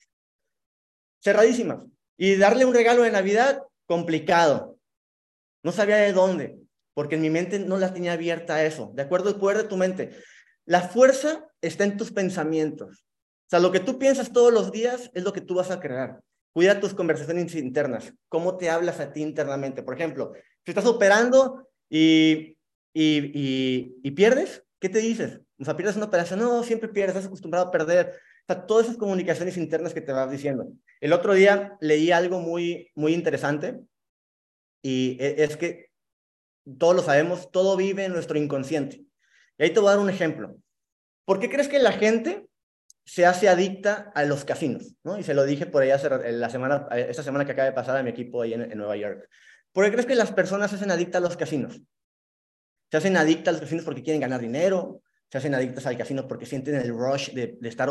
Cerradísimas. 1.23 1.87
Y 2.19 2.37
darle 2.37 2.67
un 2.67 2.75
regalo 2.75 3.05
de 3.05 3.11
Navidad, 3.11 3.62
complicado. 3.86 4.78
No 5.62 5.72
sabía 5.72 5.96
de 5.96 6.12
dónde, 6.12 6.58
porque 6.94 7.16
en 7.16 7.22
mi 7.22 7.31
mente 7.31 7.58
no 7.58 7.76
la 7.76 7.92
tenía 7.92 8.12
abierta 8.12 8.56
a 8.56 8.64
eso. 8.64 8.92
De 8.94 9.02
acuerdo 9.02 9.31
al 9.31 9.40
poder 9.40 9.58
de 9.58 9.69
tu 9.69 9.76
mente. 9.76 10.10
La 10.66 10.82
fuerza 10.82 11.46
está 11.60 11.84
en 11.84 11.96
tus 11.96 12.12
pensamientos. 12.12 13.04
O 13.46 13.50
sea, 13.50 13.60
lo 13.60 13.72
que 13.72 13.81
tú 13.81 13.98
piensas 13.98 14.32
todos 14.32 14.52
los 14.52 14.72
días 14.72 15.10
es 15.14 15.25
lo 15.25 15.32
que 15.32 15.40
tú 15.40 15.54
vas 15.54 15.70
a 15.70 15.81
crear. 15.81 16.20
Cuida 16.52 16.81
tus 16.81 16.94
conversaciones 16.94 17.54
internas. 17.54 18.12
¿Cómo 18.28 18.56
te 18.56 18.70
hablas 18.70 19.00
a 19.00 19.12
ti 19.12 19.22
internamente? 19.22 19.82
Por 19.82 19.94
ejemplo, 19.94 20.32
si 20.64 20.70
estás 20.70 20.86
operando 20.86 21.69
y, 21.90 22.56
y, 22.94 23.98
y, 24.02 24.10
pierdes, 24.12 24.64
¿qué 24.81 24.88
te 24.88 25.00
dices? 25.00 25.40
O 25.58 25.64
sea, 25.64 25.76
pierdes 25.76 25.96
una 25.96 26.06
operación, 26.06 26.40
no, 26.40 26.62
siempre 26.62 26.88
pierdes, 26.88 27.16
estás 27.16 27.26
acostumbrado 27.26 27.66
a 27.66 27.70
perder. 27.70 28.19
O 28.46 28.52
sea, 28.52 28.67
todas 28.67 28.87
esas 28.87 28.99
comunicaciones 28.99 29.56
internas 29.56 29.94
que 29.94 30.00
te 30.00 30.12
vas 30.12 30.31
diciendo. 30.31 30.69
El 31.00 31.12
otro 31.12 31.32
día 31.35 31.76
leí 31.81 32.12
algo 32.12 32.41
muy, 32.41 32.91
muy 32.94 33.14
interesante 33.14 33.81
y 34.82 35.17
e, 35.19 35.44
es 35.44 35.56
que 35.56 35.91
todos 36.79 36.94
lo 36.94 37.02
sabemos, 37.02 37.50
todo 37.50 37.76
vive 37.76 38.05
en 38.05 38.12
nuestro 38.12 38.38
inconsciente. 38.38 39.05
Y 39.58 39.62
ahí 39.62 39.70
te 39.70 39.81
voy 39.81 39.88
a 39.88 39.93
dar 39.93 40.00
un 40.00 40.11
ejemplo. 40.11 40.56
¿Por 41.25 41.41
qué 41.41 41.49
crees 41.49 41.69
que 41.69 41.79
la 41.79 41.93
gente 41.93 42.46
se 43.06 43.26
hace 43.26 43.49
adicta 43.49 44.12
a 44.14 44.25
los 44.25 44.44
casinos, 44.44 44.94
¿no? 45.05 45.19
Y 45.19 45.23
se 45.23 45.35
lo 45.35 45.44
dije 45.44 45.67
por 45.67 45.82
ahí 45.82 45.91
hace, 45.91 46.08
la 46.32 46.49
semana, 46.49 46.87
esta 46.91 47.23
semana 47.23 47.44
que 47.44 47.52
acaba 47.52 47.67
de 47.67 47.75
pasar 47.75 47.96
a 47.96 48.02
mi 48.02 48.11
equipo 48.11 48.43
ahí 48.43 48.55
en, 48.55 48.76
Nueva 48.76 48.96
York. 48.96 49.29
¿Por 49.73 49.85
qué 49.85 49.93
crees 49.93 50.06
que 50.06 50.14
las 50.14 50.32
personas 50.32 50.70
se 50.70 50.76
hacen 50.76 50.91
adictas 50.91 51.20
a 51.20 51.25
los 51.25 51.37
casinos? 51.37 51.81
Se 52.91 52.96
hacen 52.96 53.17
adictas 53.17 53.49
a 53.49 53.52
los 53.52 53.61
casinos 53.62 53.85
porque 53.85 54.02
quieren 54.02 54.20
ganar 54.20 54.41
dinero, 54.41 55.02
se 55.34 55.38
hacen 55.38 55.54
adictas 55.56 55.84
al 55.86 55.98
casino 55.98 56.28
porque 56.28 56.46
sienten 56.46 56.76
el 56.76 56.96
rush 56.96 57.32
de, 57.32 57.58
estar, 57.62 57.90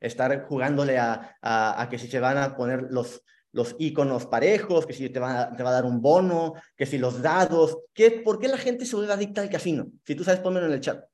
estar 0.00 0.42
jugándole 0.42 0.98
a, 0.98 1.36
a, 1.40 1.88
que 1.88 2.00
si 2.00 2.08
se 2.08 2.18
van 2.18 2.36
a 2.36 2.56
poner 2.56 2.88
los, 2.90 3.22
los 3.52 3.76
iconos 3.78 4.26
parejos, 4.26 4.84
que 4.84 4.92
si 4.92 5.08
te 5.08 5.20
va, 5.20 5.54
te 5.56 5.62
va 5.62 5.70
a 5.70 5.74
dar 5.74 5.84
un 5.84 6.02
bono, 6.02 6.54
que 6.74 6.84
si 6.84 6.98
los 6.98 7.22
dados. 7.22 7.78
¿Qué, 7.92 8.10
¿Por 8.10 8.40
qué 8.40 8.48
la 8.48 8.58
gente 8.58 8.86
se 8.86 8.96
vuelve 8.96 9.12
adicta 9.12 9.40
al 9.40 9.50
casino? 9.50 9.86
Si 10.04 10.16
tú 10.16 10.24
sabes, 10.24 10.40
pónmelo 10.40 10.66
en 10.66 10.72
el 10.72 10.80
chat. 10.80 11.04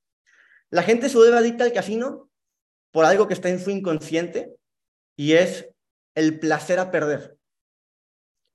La 0.70 0.82
gente 0.82 1.10
se 1.10 1.18
vuelve 1.18 1.36
adicta 1.36 1.64
al 1.64 1.74
casino 1.74 2.30
por 2.90 3.04
algo 3.04 3.28
que 3.28 3.34
está 3.34 3.50
en 3.50 3.60
su 3.60 3.68
inconsciente 3.68 4.56
y 5.14 5.34
es 5.34 5.68
el 6.14 6.40
placer 6.40 6.78
a 6.78 6.90
perder. 6.90 7.36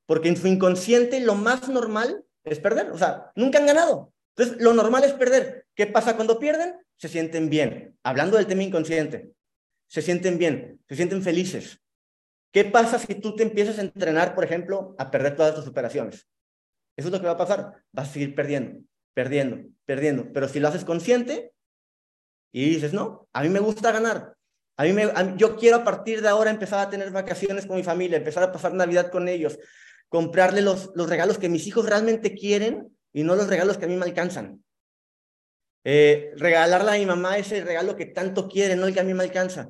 Porque 0.08 0.30
en 0.30 0.38
su 0.38 0.48
inconsciente 0.48 1.20
lo 1.20 1.36
más 1.36 1.70
normal 1.70 2.26
es 2.44 2.60
perder. 2.60 2.90
O 2.90 2.98
sea, 2.98 3.32
nunca 3.36 3.60
han 3.60 3.68
ganado. 3.68 4.12
Entonces, 4.36 4.60
lo 4.60 4.74
normal 4.74 5.04
es 5.04 5.14
perder. 5.14 5.68
¿Qué 5.76 5.86
pasa 5.86 6.16
cuando 6.16 6.40
pierden? 6.40 6.84
Se 6.98 7.10
sienten 7.10 7.50
bien. 7.50 7.98
Hablando 8.04 8.38
del 8.38 8.48
tema 8.48 8.64
inconsciente, 8.64 9.32
se 9.88 10.02
sienten 10.02 10.38
bien, 10.38 10.82
se 10.88 10.96
sienten 10.96 11.22
felices. 11.22 11.82
¿Qué 12.52 12.66
pasa 12.66 13.00
si 13.00 13.16
tú 13.16 13.36
te 13.36 13.44
empiezas 13.44 13.80
a 13.80 13.82
entrenar, 13.82 14.34
por 14.34 14.46
ejemplo, 14.46 14.96
a 14.98 15.12
perder 15.12 15.36
todas 15.36 15.56
tus 15.56 15.68
operaciones? 15.68 16.28
Eso 16.96 17.10
es 17.10 17.12
lo 17.12 17.20
que 17.20 17.28
va 17.28 17.34
a 17.34 17.38
pasar. 17.38 17.84
Vas 17.92 18.10
a 18.10 18.14
seguir 18.14 18.34
perdiendo, 18.34 18.80
perdiendo, 19.14 19.70
perdiendo. 19.86 20.32
Pero 20.32 20.48
si 20.48 20.60
lo 20.60 20.70
haces 20.70 20.86
consciente, 20.86 21.52
y 22.56 22.70
dices, 22.70 22.94
no, 22.94 23.28
a 23.34 23.44
mí 23.44 23.50
me 23.50 23.60
gusta 23.60 23.92
ganar. 23.92 24.38
A 24.78 24.84
mí, 24.86 24.94
me, 24.94 25.12
yo 25.36 25.58
quiero 25.58 25.76
a 25.76 25.84
partir 25.84 26.22
de 26.22 26.30
ahora 26.30 26.50
empezar 26.50 26.80
a 26.80 26.90
tener 26.90 27.12
vacaciones 27.12 27.66
con 27.66 27.76
mi 27.76 27.84
familia, 27.84 28.18
empezar 28.18 28.44
a 28.44 28.52
pasar 28.54 28.74
Navidad 28.74 29.12
con 29.12 29.28
ellos, 29.28 29.60
comprarle 30.08 30.62
los, 30.62 30.92
los 30.96 31.10
regalos 31.10 31.38
que 31.38 31.50
mis 31.50 31.68
hijos 31.68 31.86
realmente 31.86 32.34
quieren 32.34 32.98
y 33.12 33.24
no 33.24 33.36
los 33.36 33.50
regalos 33.50 33.78
que 33.78 33.84
a 33.84 33.88
mí 33.90 33.98
me 33.98 34.06
alcanzan. 34.06 34.64
Eh, 35.88 36.34
regalarle 36.36 36.92
a 36.92 36.98
mi 36.98 37.06
mamá 37.06 37.38
ese 37.38 37.64
regalo 37.64 37.96
que 37.96 38.08
tanto 38.08 38.50
quiere, 38.50 38.76
no 38.76 38.88
el 38.88 38.94
que 38.94 39.00
a 39.00 39.04
mí 39.04 39.14
me 39.14 39.24
alcanza. 39.24 39.70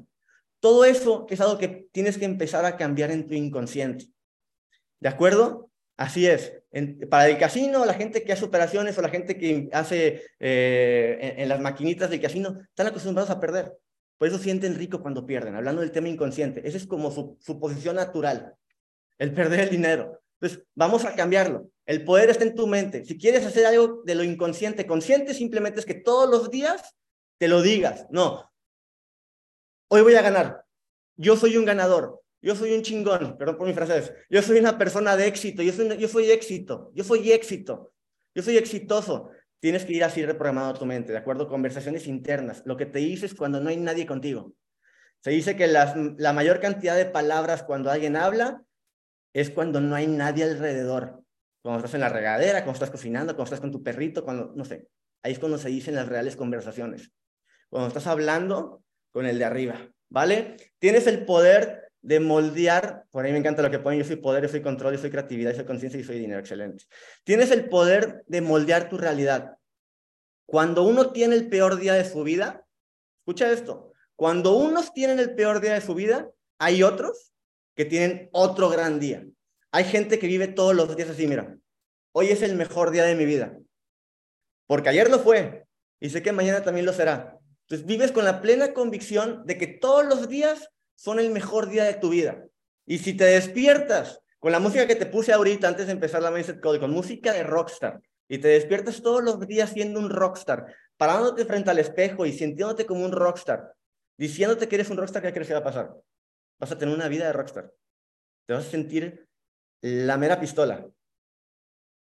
Todo 0.61 0.85
eso 0.85 1.27
es 1.29 1.41
algo 1.41 1.57
que 1.57 1.89
tienes 1.91 2.17
que 2.17 2.23
empezar 2.23 2.63
a 2.65 2.77
cambiar 2.77 3.11
en 3.11 3.27
tu 3.27 3.35
inconsciente. 3.35 4.07
¿De 5.01 5.09
acuerdo? 5.09 5.69
Así 5.97 6.25
es. 6.25 6.53
para 7.09 7.27
el 7.29 7.37
casino, 7.37 7.85
la 7.85 7.93
gente 7.93 8.23
que 8.23 8.31
hace 8.31 8.45
operaciones 8.45 8.97
o 8.97 9.01
la 9.01 9.09
gente 9.09 9.37
que 9.37 9.69
hace 9.73 10.23
eh, 10.39 11.35
en, 11.37 11.49
las 11.49 11.59
maquinitas 11.59 12.09
del 12.09 12.21
casino, 12.21 12.59
están 12.61 12.87
acostumbrados 12.87 13.29
a 13.29 13.39
perder. 13.39 13.73
Por 14.17 14.29
eso 14.29 14.37
sienten 14.37 14.75
rico 14.75 15.01
cuando 15.01 15.25
pierden, 15.25 15.55
hablando 15.55 15.81
del 15.81 15.91
tema 15.91 16.07
inconsciente. 16.07 16.65
Esa 16.65 16.77
es 16.77 16.87
como 16.87 17.11
su, 17.11 17.37
su 17.41 17.59
posición 17.59 17.97
natural, 17.97 18.55
el 19.19 19.33
perder 19.33 19.59
el 19.61 19.69
dinero. 19.69 20.21
Entonces, 20.39 20.65
vamos 20.75 21.05
a 21.05 21.15
cambiarlo. 21.15 21.69
El 21.85 22.03
poder 22.03 22.29
está 22.29 22.43
en 22.43 22.55
tu 22.55 22.67
mente. 22.67 23.05
Si 23.05 23.17
quieres 23.17 23.45
hacer 23.45 23.65
algo 23.65 24.01
de 24.03 24.15
lo 24.15 24.23
inconsciente, 24.23 24.87
consciente 24.87 25.33
simplemente 25.33 25.79
es 25.79 25.85
que 25.85 25.95
todos 25.95 26.29
los 26.29 26.49
días 26.49 26.95
te 27.37 27.47
lo 27.47 27.61
digas. 27.61 28.07
No, 28.09 28.51
hoy 29.89 30.01
voy 30.01 30.15
a 30.15 30.21
ganar. 30.21 30.65
Yo 31.17 31.37
soy 31.37 31.57
un 31.57 31.65
ganador 31.65 32.21
yo 32.45 32.55
soy 32.55 32.73
un 32.73 32.83
chingón, 32.83 33.37
perdón 33.39 33.57
por 33.57 33.65
mi 33.65 33.73
francés, 33.73 34.13
yo 34.29 34.39
soy 34.43 34.59
una 34.59 34.77
persona 34.77 35.17
de 35.17 35.25
éxito, 35.25 35.63
yo 35.63 35.73
soy, 35.73 35.87
yo 35.97 36.31
éxito, 36.31 36.91
yo 36.93 37.03
soy 37.03 37.31
éxito, 37.31 37.91
yo 38.35 38.43
soy 38.43 38.57
exitoso. 38.57 39.31
Tienes 39.59 39.83
que 39.83 39.93
ir 39.93 40.03
así 40.03 40.23
reprogramado 40.23 40.75
tu 40.75 40.85
mente, 40.85 41.11
¿de 41.11 41.17
acuerdo? 41.17 41.47
Conversaciones 41.47 42.05
internas, 42.05 42.61
lo 42.65 42.77
que 42.77 42.85
te 42.85 42.99
dices 42.99 43.33
cuando 43.33 43.59
no 43.59 43.69
hay 43.69 43.77
nadie 43.77 44.05
contigo. 44.05 44.53
Se 45.21 45.31
dice 45.31 45.55
que 45.55 45.65
las, 45.65 45.95
la 46.19 46.33
mayor 46.33 46.59
cantidad 46.59 46.95
de 46.95 47.05
palabras 47.05 47.63
cuando 47.63 47.89
alguien 47.89 48.15
habla 48.15 48.61
es 49.35 49.49
cuando 49.49 49.81
no 49.81 49.93
hay 49.95 50.07
nadie 50.07 50.45
alrededor. 50.45 51.21
Cuando 51.61 51.79
estás 51.79 51.93
en 51.95 51.99
la 51.99 52.09
regadera, 52.09 52.59
cuando 52.59 52.75
estás 52.75 52.89
cocinando, 52.89 53.33
cuando 53.35 53.43
estás 53.43 53.59
con 53.59 53.71
tu 53.71 53.83
perrito, 53.83 54.23
cuando, 54.23 54.53
no 54.55 54.63
sé. 54.63 54.87
ahí 55.23 55.33
es 55.33 55.39
cuando 55.39 55.57
se 55.57 55.67
dicen 55.67 55.93
las 55.93 56.07
reales 56.07 56.37
conversaciones. 56.37 57.11
Cuando 57.69 57.89
estás 57.89 58.07
hablando 58.07 58.81
con 59.11 59.25
el 59.25 59.37
de 59.37 59.43
arriba, 59.43 59.91
¿vale? 60.07 60.55
Tienes 60.79 61.05
el 61.07 61.25
poder 61.25 61.91
de 62.01 62.21
moldear, 62.21 63.03
por 63.11 63.25
ahí 63.25 63.33
me 63.33 63.39
encanta 63.39 63.61
lo 63.61 63.69
que 63.69 63.79
ponen, 63.79 63.99
yo 63.99 64.05
soy 64.05 64.15
poder, 64.15 64.43
yo 64.43 64.49
soy 64.49 64.61
control, 64.61 64.93
yo 64.93 65.01
soy 65.01 65.09
creatividad, 65.09 65.51
yo 65.51 65.57
soy 65.57 65.65
conciencia 65.65 65.99
y 65.99 66.05
soy 66.05 66.17
dinero, 66.17 66.39
excelente. 66.39 66.85
Tienes 67.25 67.51
el 67.51 67.67
poder 67.67 68.23
de 68.27 68.39
moldear 68.39 68.87
tu 68.87 68.97
realidad. 68.97 69.57
Cuando 70.45 70.83
uno 70.83 71.11
tiene 71.11 71.35
el 71.35 71.49
peor 71.49 71.75
día 71.77 71.93
de 71.93 72.05
su 72.05 72.23
vida, 72.23 72.65
escucha 73.19 73.51
esto, 73.51 73.91
cuando 74.15 74.55
unos 74.55 74.93
tienen 74.93 75.19
el 75.19 75.35
peor 75.35 75.59
día 75.59 75.73
de 75.73 75.81
su 75.81 75.93
vida, 75.93 76.29
hay 76.57 76.83
otros 76.83 77.34
que 77.75 77.85
tienen 77.85 78.29
otro 78.31 78.69
gran 78.69 78.99
día. 78.99 79.25
Hay 79.71 79.83
gente 79.83 80.19
que 80.19 80.27
vive 80.27 80.47
todos 80.47 80.75
los 80.75 80.95
días 80.95 81.09
así, 81.09 81.27
mira, 81.27 81.57
hoy 82.13 82.27
es 82.27 82.41
el 82.41 82.55
mejor 82.55 82.91
día 82.91 83.03
de 83.03 83.15
mi 83.15 83.25
vida, 83.25 83.57
porque 84.67 84.89
ayer 84.89 85.09
lo 85.09 85.19
fue 85.19 85.65
y 85.99 86.09
sé 86.09 86.23
que 86.23 86.31
mañana 86.31 86.63
también 86.63 86.85
lo 86.85 86.93
será. 86.93 87.37
Entonces 87.67 87.85
vives 87.85 88.11
con 88.11 88.25
la 88.25 88.41
plena 88.41 88.73
convicción 88.73 89.45
de 89.45 89.57
que 89.57 89.67
todos 89.67 90.05
los 90.05 90.29
días 90.29 90.69
son 90.95 91.19
el 91.19 91.31
mejor 91.31 91.69
día 91.69 91.83
de 91.83 91.95
tu 91.95 92.09
vida. 92.09 92.45
Y 92.85 92.99
si 92.99 93.13
te 93.13 93.25
despiertas 93.25 94.21
con 94.39 94.51
la 94.51 94.59
música 94.59 94.87
que 94.87 94.95
te 94.95 95.07
puse 95.07 95.33
ahorita 95.33 95.67
antes 95.67 95.87
de 95.87 95.93
empezar 95.93 96.21
la 96.21 96.31
Mindset 96.31 96.61
Code, 96.61 96.79
con 96.79 96.91
música 96.91 97.33
de 97.33 97.43
rockstar, 97.43 97.99
y 98.27 98.37
te 98.37 98.47
despiertas 98.49 99.01
todos 99.01 99.23
los 99.23 99.39
días 99.47 99.71
siendo 99.71 99.99
un 99.99 100.09
rockstar, 100.09 100.65
parándote 100.97 101.45
frente 101.45 101.71
al 101.71 101.79
espejo 101.79 102.25
y 102.25 102.33
sintiéndote 102.33 102.85
como 102.85 103.03
un 103.03 103.11
rockstar, 103.11 103.73
diciéndote 104.17 104.67
que 104.67 104.75
eres 104.75 104.89
un 104.89 104.97
rockstar, 104.97 105.21
¿qué 105.21 105.33
crees 105.33 105.47
que 105.47 105.53
va 105.53 105.59
a 105.59 105.63
pasar? 105.63 105.95
Vas 106.59 106.71
a 106.71 106.77
tener 106.77 106.93
una 106.93 107.07
vida 107.07 107.27
de 107.27 107.33
rockstar. 107.33 107.73
Te 108.45 108.53
vas 108.53 108.65
a 108.65 108.69
sentir 108.69 109.27
la 109.81 110.17
mera 110.17 110.39
pistola. 110.39 110.87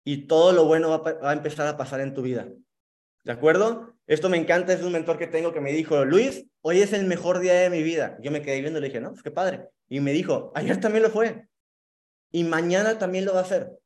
Y 0.04 0.28
todo 0.28 0.52
lo 0.54 0.66
bueno 0.66 0.90
va, 0.90 0.98
va 0.98 1.30
a 1.32 1.34
empezar 1.34 1.68
a 1.68 1.78
pasar 1.78 2.02
en 2.02 2.14
tu 2.14 2.22
vida. 2.22 2.48
¿De 3.24 3.32
acuerdo? 3.32 3.96
Esto 4.06 4.30
me 4.30 4.38
encanta, 4.38 4.72
es 4.72 4.84
un 4.84 4.92
mentor 4.92 5.18
que 5.18 5.25
tengo 5.25 5.52
que 5.52 5.62
me 5.62 5.72
dijo, 5.72 6.06
Luis, 6.06 6.46
hoy 6.62 6.82
es 6.82 6.94
el 6.94 7.06
mejor 7.06 7.40
día 7.40 7.54
de 7.56 7.72
mi 7.72 7.82
vida. 7.82 8.18
Yo 8.22 8.30
me 8.30 8.44
quedé 8.44 8.62
viendo 8.62 8.78
y 8.78 8.82
le 8.84 8.88
dije, 8.90 9.02
no, 9.02 9.10
pues 9.10 9.24
qué 9.24 9.32
padre. 9.32 9.70
Y 9.88 10.00
me 10.00 10.12
dijo, 10.12 10.52
ayer 10.56 10.80
también 10.80 11.04
lo 11.04 11.10
fue. 11.10 11.48
Y 12.32 12.44
mañana 12.44 13.00
también 13.00 13.25
lo 13.25 13.34
va 13.34 13.40
a 13.40 13.44
hacer. 13.44 13.80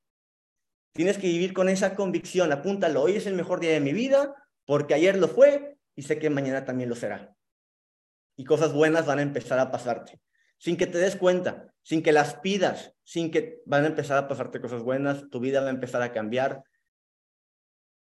Tienes 0.93 1.17
que 1.17 1.27
vivir 1.27 1.53
con 1.53 1.69
esa 1.69 1.95
convicción, 1.95 2.51
apúntalo, 2.51 3.01
hoy 3.01 3.15
es 3.15 3.27
el 3.27 3.35
mejor 3.35 3.59
día 3.59 3.71
de 3.71 3.79
mi 3.79 3.93
vida 3.93 4.35
porque 4.65 4.93
ayer 4.93 5.17
lo 5.17 5.27
fue 5.27 5.77
y 5.95 6.01
sé 6.01 6.19
que 6.19 6.29
mañana 6.29 6.65
también 6.65 6.89
lo 6.89 6.95
será. 6.95 7.35
Y 8.35 8.43
cosas 8.43 8.73
buenas 8.73 9.05
van 9.05 9.19
a 9.19 9.23
empezar 9.23 9.59
a 9.59 9.71
pasarte, 9.71 10.19
sin 10.59 10.77
que 10.77 10.85
te 10.85 10.99
des 10.99 11.15
cuenta, 11.15 11.73
sin 11.81 12.03
que 12.03 12.11
las 12.11 12.35
pidas, 12.35 12.93
sin 13.03 13.31
que 13.31 13.61
van 13.65 13.85
a 13.85 13.87
empezar 13.87 14.17
a 14.19 14.27
pasarte 14.27 14.61
cosas 14.61 14.83
buenas, 14.83 15.27
tu 15.31 15.39
vida 15.39 15.61
va 15.61 15.67
a 15.67 15.71
empezar 15.71 16.03
a 16.03 16.11
cambiar. 16.11 16.63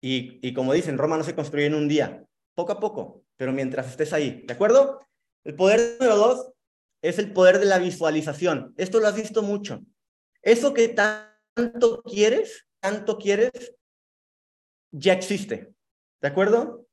Y, 0.02 0.40
y 0.42 0.54
como 0.54 0.74
dicen, 0.74 0.98
Roma 0.98 1.18
no 1.18 1.24
se 1.24 1.36
construye 1.36 1.68
en 1.68 1.76
un 1.76 1.88
día, 1.88 2.26
poco 2.56 2.72
a 2.72 2.80
poco, 2.80 3.24
pero 3.38 3.52
mientras 3.52 3.88
estés 3.88 4.14
ahí, 4.14 4.44
¿de 4.48 4.54
acuerdo? 4.54 5.00
El 5.44 5.56
poder 5.56 5.98
número 6.00 6.18
dos 6.18 6.52
es 7.04 7.20
el 7.20 7.32
poder 7.34 7.60
de 7.60 7.66
la 7.66 7.78
visualización. 7.78 8.74
Esto 8.78 9.00
lo 9.00 9.08
has 9.08 9.16
visto 9.16 9.44
mucho. 9.44 9.82
Eso 10.42 10.74
que 10.74 10.88
tanto 10.90 12.02
quieres, 12.04 12.68
tanto 12.80 13.18
quieres, 13.18 13.76
ya 14.92 15.14
existe. 15.14 15.74
¿De 16.22 16.28
acuerdo? 16.28 16.85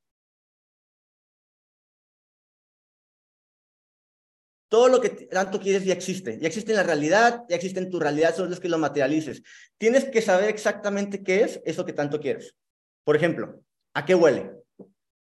Todo 4.73 4.87
lo 4.87 4.99
que 4.99 5.09
tanto 5.09 5.59
quieres 5.59 5.85
ya 5.85 5.93
existe. 5.93 6.39
Ya 6.39 6.47
existe 6.47 6.71
en 6.71 6.77
la 6.77 6.83
realidad, 6.83 7.43
ya 7.47 7.55
existe 7.55 7.79
en 7.79 7.91
tu 7.91 7.99
realidad, 7.99 8.35
solo 8.35 8.51
es 8.51 8.59
que 8.59 8.69
lo 8.69 8.79
materialices. 8.79 9.43
Tienes 9.77 10.05
que 10.05 10.19
saber 10.19 10.49
exactamente 10.49 11.23
qué 11.23 11.43
es 11.43 11.61
eso 11.63 11.85
que 11.85 11.93
tanto 11.93 12.19
quieres. 12.19 12.55
Por 13.03 13.15
ejemplo, 13.15 13.61
¿a 13.93 14.03
qué 14.03 14.15
huele? 14.15 14.49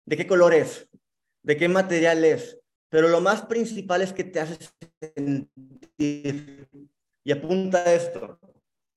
¿De 0.06 0.15
qué 0.15 0.25
color 0.25 0.54
es? 0.54 0.88
¿De 1.44 1.58
qué 1.58 1.68
material 1.68 2.24
es? 2.24 2.58
Pero 2.88 3.10
lo 3.10 3.20
más 3.20 3.42
principal 3.42 4.01
es 4.01 4.13
que 4.13 4.24
te 4.24 4.39
hace 4.39 4.58
sentir. 5.01 6.70
Y 7.25 7.32
apunta 7.34 7.94
esto. 7.94 8.39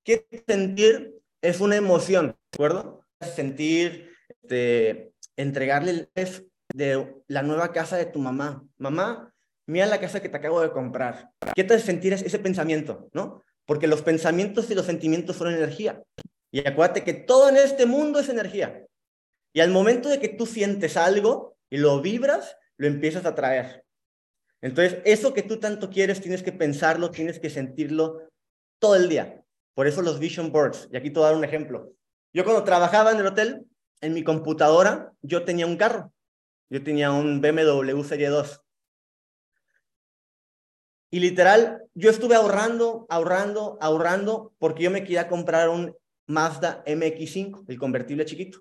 ¿Qué 0.04 0.24
sentir? 0.46 1.18
es 1.42 1.60
una 1.60 1.74
emoción, 1.74 2.28
¿de 2.28 2.56
acuerdo? 2.56 3.04
Sentir, 3.34 4.12
este, 4.28 5.12
entregarle 5.36 6.08
el 6.14 6.48
de 6.72 7.22
la 7.26 7.42
nueva 7.42 7.72
casa 7.72 7.96
de 7.96 8.06
tu 8.06 8.20
mamá. 8.20 8.64
Mamá, 8.76 9.34
mira 9.68 9.86
la 9.86 10.00
casa 10.00 10.20
que 10.20 10.28
te 10.28 10.36
acabo 10.36 10.60
de 10.60 10.70
comprar. 10.70 11.30
¿Qué 11.54 11.62
te 11.62 11.78
sentir 11.78 12.12
ese 12.12 12.38
pensamiento, 12.38 13.08
no? 13.12 13.44
Porque 13.66 13.86
los 13.86 14.02
pensamientos 14.02 14.70
y 14.70 14.74
los 14.74 14.86
sentimientos 14.86 15.36
son 15.36 15.52
energía. 15.52 16.02
Y 16.50 16.66
acuérdate 16.66 17.04
que 17.04 17.12
todo 17.12 17.50
en 17.50 17.58
este 17.58 17.84
mundo 17.84 18.18
es 18.18 18.28
energía. 18.30 18.86
Y 19.52 19.60
al 19.60 19.70
momento 19.70 20.08
de 20.08 20.18
que 20.20 20.28
tú 20.28 20.46
sientes 20.46 20.96
algo 20.96 21.56
y 21.70 21.76
lo 21.76 22.00
vibras, 22.00 22.56
lo 22.78 22.86
empiezas 22.86 23.26
a 23.26 23.34
traer. 23.34 23.84
Entonces, 24.62 24.98
eso 25.04 25.34
que 25.34 25.42
tú 25.42 25.58
tanto 25.58 25.90
quieres, 25.90 26.20
tienes 26.20 26.42
que 26.42 26.52
pensarlo, 26.52 27.10
tienes 27.10 27.38
que 27.38 27.50
sentirlo 27.50 28.22
todo 28.80 28.96
el 28.96 29.08
día. 29.08 29.44
Por 29.74 29.86
eso 29.86 30.00
los 30.00 30.18
vision 30.18 30.50
boards. 30.50 30.88
Y 30.90 30.96
aquí 30.96 31.10
te 31.10 31.20
voy 31.20 31.26
a 31.26 31.30
dar 31.30 31.36
un 31.36 31.44
ejemplo. 31.44 31.92
Yo 32.32 32.44
cuando 32.44 32.64
trabajaba 32.64 33.12
en 33.12 33.18
el 33.18 33.26
hotel, 33.26 33.66
en 34.00 34.14
mi 34.14 34.24
computadora, 34.24 35.12
yo 35.20 35.44
tenía 35.44 35.66
un 35.66 35.76
carro. 35.76 36.12
Yo 36.70 36.82
tenía 36.82 37.12
un 37.12 37.40
BMW 37.40 38.02
Serie 38.02 38.28
2. 38.28 38.62
Y 41.10 41.20
literal, 41.20 41.82
yo 41.94 42.10
estuve 42.10 42.34
ahorrando, 42.34 43.06
ahorrando, 43.08 43.78
ahorrando, 43.80 44.52
porque 44.58 44.82
yo 44.82 44.90
me 44.90 45.02
quería 45.02 45.28
comprar 45.28 45.68
un 45.68 45.96
Mazda 46.26 46.84
MX5, 46.84 47.64
el 47.66 47.78
convertible 47.78 48.26
chiquito. 48.26 48.60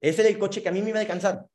Ese 0.00 0.22
era 0.22 0.30
el 0.30 0.38
coche 0.38 0.62
que 0.62 0.68
a 0.68 0.72
mí 0.72 0.82
me 0.82 0.90
iba 0.90 0.98
a 0.98 1.02
alcanzar. 1.02 1.46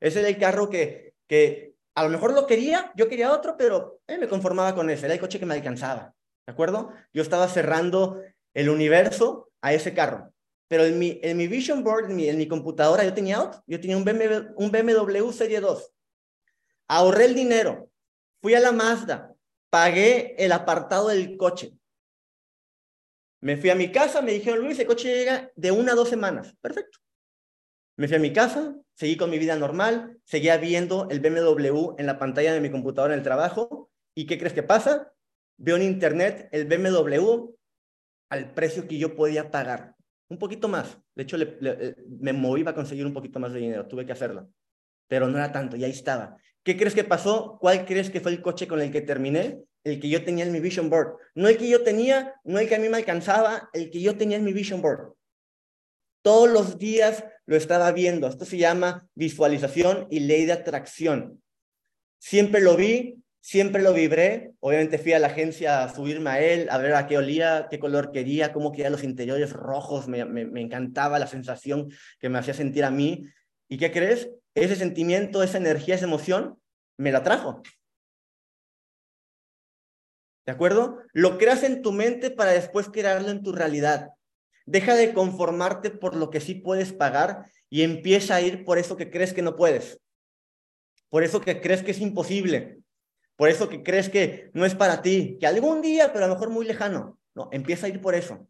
Ese 0.00 0.20
era 0.20 0.28
el 0.28 0.38
carro 0.38 0.68
que, 0.68 1.14
que 1.26 1.74
a 1.94 2.04
lo 2.04 2.10
mejor 2.10 2.34
lo 2.34 2.46
quería, 2.46 2.92
yo 2.94 3.08
quería 3.08 3.32
otro, 3.32 3.56
pero 3.56 4.00
eh, 4.06 4.18
me 4.18 4.28
conformaba 4.28 4.74
con 4.74 4.90
ese. 4.90 5.06
Era 5.06 5.14
el 5.14 5.20
coche 5.20 5.38
que 5.38 5.46
me 5.46 5.54
alcanzaba. 5.54 6.14
¿De 6.46 6.52
acuerdo? 6.52 6.92
Yo 7.12 7.22
estaba 7.22 7.48
cerrando 7.48 8.20
el 8.52 8.68
universo 8.68 9.50
a 9.62 9.72
ese 9.72 9.94
carro. 9.94 10.30
Pero 10.68 10.84
en 10.84 10.98
mi, 10.98 11.20
en 11.22 11.36
mi 11.36 11.46
vision 11.46 11.84
board, 11.84 12.10
en 12.10 12.16
mi, 12.16 12.28
en 12.28 12.36
mi 12.36 12.48
computadora, 12.48 13.04
yo 13.04 13.14
tenía 13.14 13.42
otro. 13.42 13.62
Yo 13.66 13.80
tenía 13.80 13.96
un 13.96 14.04
BMW, 14.04 14.52
un 14.56 14.70
BMW 14.70 15.30
Serie 15.30 15.60
2. 15.60 15.92
Ahorré 16.88 17.26
el 17.26 17.34
dinero. 17.34 17.88
Fui 18.42 18.54
a 18.54 18.60
la 18.60 18.72
Mazda. 18.72 19.33
Pagué 19.74 20.36
el 20.38 20.52
apartado 20.52 21.08
del 21.08 21.36
coche. 21.36 21.72
Me 23.40 23.56
fui 23.56 23.70
a 23.70 23.74
mi 23.74 23.90
casa, 23.90 24.22
me 24.22 24.30
dijeron, 24.30 24.60
Luis, 24.64 24.78
el 24.78 24.86
coche 24.86 25.12
llega 25.12 25.50
de 25.56 25.72
una 25.72 25.90
a 25.90 25.94
dos 25.96 26.08
semanas. 26.08 26.54
Perfecto. 26.60 27.00
Me 27.96 28.06
fui 28.06 28.16
a 28.16 28.20
mi 28.20 28.32
casa, 28.32 28.76
seguí 28.92 29.16
con 29.16 29.30
mi 29.30 29.38
vida 29.40 29.56
normal, 29.56 30.20
seguía 30.22 30.58
viendo 30.58 31.08
el 31.10 31.18
BMW 31.18 31.96
en 31.98 32.06
la 32.06 32.20
pantalla 32.20 32.52
de 32.52 32.60
mi 32.60 32.70
computadora 32.70 33.14
en 33.14 33.18
el 33.18 33.24
trabajo. 33.24 33.90
¿Y 34.14 34.26
qué 34.26 34.38
crees 34.38 34.52
que 34.52 34.62
pasa? 34.62 35.12
veo 35.56 35.74
en 35.74 35.82
internet 35.82 36.48
el 36.52 36.66
BMW 36.66 37.52
al 38.30 38.54
precio 38.54 38.86
que 38.86 38.96
yo 38.96 39.16
podía 39.16 39.50
pagar. 39.50 39.96
Un 40.28 40.38
poquito 40.38 40.68
más. 40.68 41.00
De 41.16 41.24
hecho, 41.24 41.36
eh, 41.36 41.96
me 42.20 42.32
moví 42.32 42.62
para 42.62 42.76
conseguir 42.76 43.06
un 43.06 43.12
poquito 43.12 43.40
más 43.40 43.52
de 43.52 43.58
dinero. 43.58 43.88
Tuve 43.88 44.06
que 44.06 44.12
hacerlo. 44.12 44.48
Pero 45.08 45.26
no 45.26 45.36
era 45.36 45.50
tanto, 45.50 45.76
y 45.76 45.82
ahí 45.82 45.90
estaba. 45.90 46.36
¿Qué 46.64 46.76
crees 46.76 46.94
que 46.94 47.04
pasó? 47.04 47.58
¿Cuál 47.60 47.84
crees 47.84 48.10
que 48.10 48.20
fue 48.20 48.32
el 48.32 48.42
coche 48.42 48.66
con 48.66 48.80
el 48.80 48.90
que 48.90 49.02
terminé? 49.02 49.60
El 49.84 50.00
que 50.00 50.08
yo 50.08 50.24
tenía 50.24 50.44
en 50.44 50.52
mi 50.52 50.60
vision 50.60 50.90
board. 50.90 51.18
No 51.34 51.48
el 51.48 51.56
que 51.56 51.68
yo 51.68 51.82
tenía, 51.82 52.34
no 52.42 52.58
el 52.58 52.68
que 52.68 52.74
a 52.74 52.78
mí 52.78 52.88
me 52.88 52.96
alcanzaba, 52.96 53.68
el 53.72 53.90
que 53.90 54.00
yo 54.00 54.16
tenía 54.16 54.38
en 54.38 54.44
mi 54.44 54.52
vision 54.52 54.82
board. 54.82 55.12
Todos 56.22 56.48
los 56.48 56.78
días 56.78 57.24
lo 57.46 57.54
estaba 57.54 57.92
viendo. 57.92 58.26
Esto 58.26 58.44
se 58.44 58.56
llama 58.56 59.06
visualización 59.14 60.08
y 60.10 60.20
ley 60.20 60.46
de 60.46 60.52
atracción. 60.52 61.42
Siempre 62.18 62.62
lo 62.62 62.76
vi, 62.76 63.22
Siempre 63.44 63.82
lo 63.82 63.92
vibré. 63.92 64.54
Obviamente 64.60 64.96
fui 64.96 65.12
a 65.12 65.18
la 65.18 65.26
agencia 65.26 65.84
a 65.84 65.94
subirme 65.94 66.30
a 66.30 66.40
él, 66.40 66.66
a 66.70 66.78
ver 66.78 66.94
a 66.94 67.06
qué 67.06 67.18
olía, 67.18 67.66
qué 67.70 67.78
color 67.78 68.10
quería, 68.10 68.54
cómo 68.54 68.72
querían 68.72 68.92
los 68.92 69.04
interiores 69.04 69.52
rojos. 69.52 70.08
Me, 70.08 70.24
me, 70.24 70.62
encantaba 70.62 71.18
la 71.18 71.26
sensación 71.26 71.90
que 72.18 72.30
me 72.30 72.38
hacía 72.38 72.54
sentir 72.54 72.84
a 72.84 72.90
mí. 72.90 73.26
¿Y 73.68 73.76
qué 73.76 73.92
crees? 73.92 74.30
Ese 74.54 74.76
sentimiento, 74.76 75.42
esa 75.42 75.58
energía, 75.58 75.94
esa 75.94 76.04
emoción, 76.04 76.60
me 76.96 77.12
la 77.12 77.22
trajo. 77.22 77.62
¿De 80.46 80.52
acuerdo? 80.52 81.02
Lo 81.12 81.38
creas 81.38 81.62
en 81.62 81.82
tu 81.82 81.92
mente 81.92 82.30
para 82.30 82.52
después 82.52 82.88
crearlo 82.88 83.30
en 83.30 83.42
tu 83.42 83.52
realidad. 83.52 84.10
Deja 84.66 84.94
de 84.94 85.12
conformarte 85.12 85.90
por 85.90 86.14
lo 86.16 86.30
que 86.30 86.40
sí 86.40 86.54
puedes 86.54 86.92
pagar 86.92 87.46
y 87.70 87.82
empieza 87.82 88.36
a 88.36 88.40
ir 88.40 88.64
por 88.64 88.78
eso 88.78 88.96
que 88.96 89.10
crees 89.10 89.32
que 89.32 89.42
no 89.42 89.56
puedes. 89.56 90.00
Por 91.08 91.22
eso 91.22 91.40
que 91.40 91.60
crees 91.60 91.82
que 91.82 91.92
es 91.92 92.00
imposible. 92.00 92.78
Por 93.36 93.48
eso 93.48 93.68
que 93.68 93.82
crees 93.82 94.08
que 94.08 94.50
no 94.54 94.64
es 94.64 94.74
para 94.74 95.02
ti, 95.02 95.38
que 95.40 95.46
algún 95.46 95.82
día, 95.82 96.12
pero 96.12 96.24
a 96.24 96.28
lo 96.28 96.34
mejor 96.34 96.50
muy 96.50 96.66
lejano. 96.66 97.18
No, 97.34 97.48
empieza 97.50 97.86
a 97.86 97.88
ir 97.88 98.00
por 98.00 98.14
eso, 98.14 98.46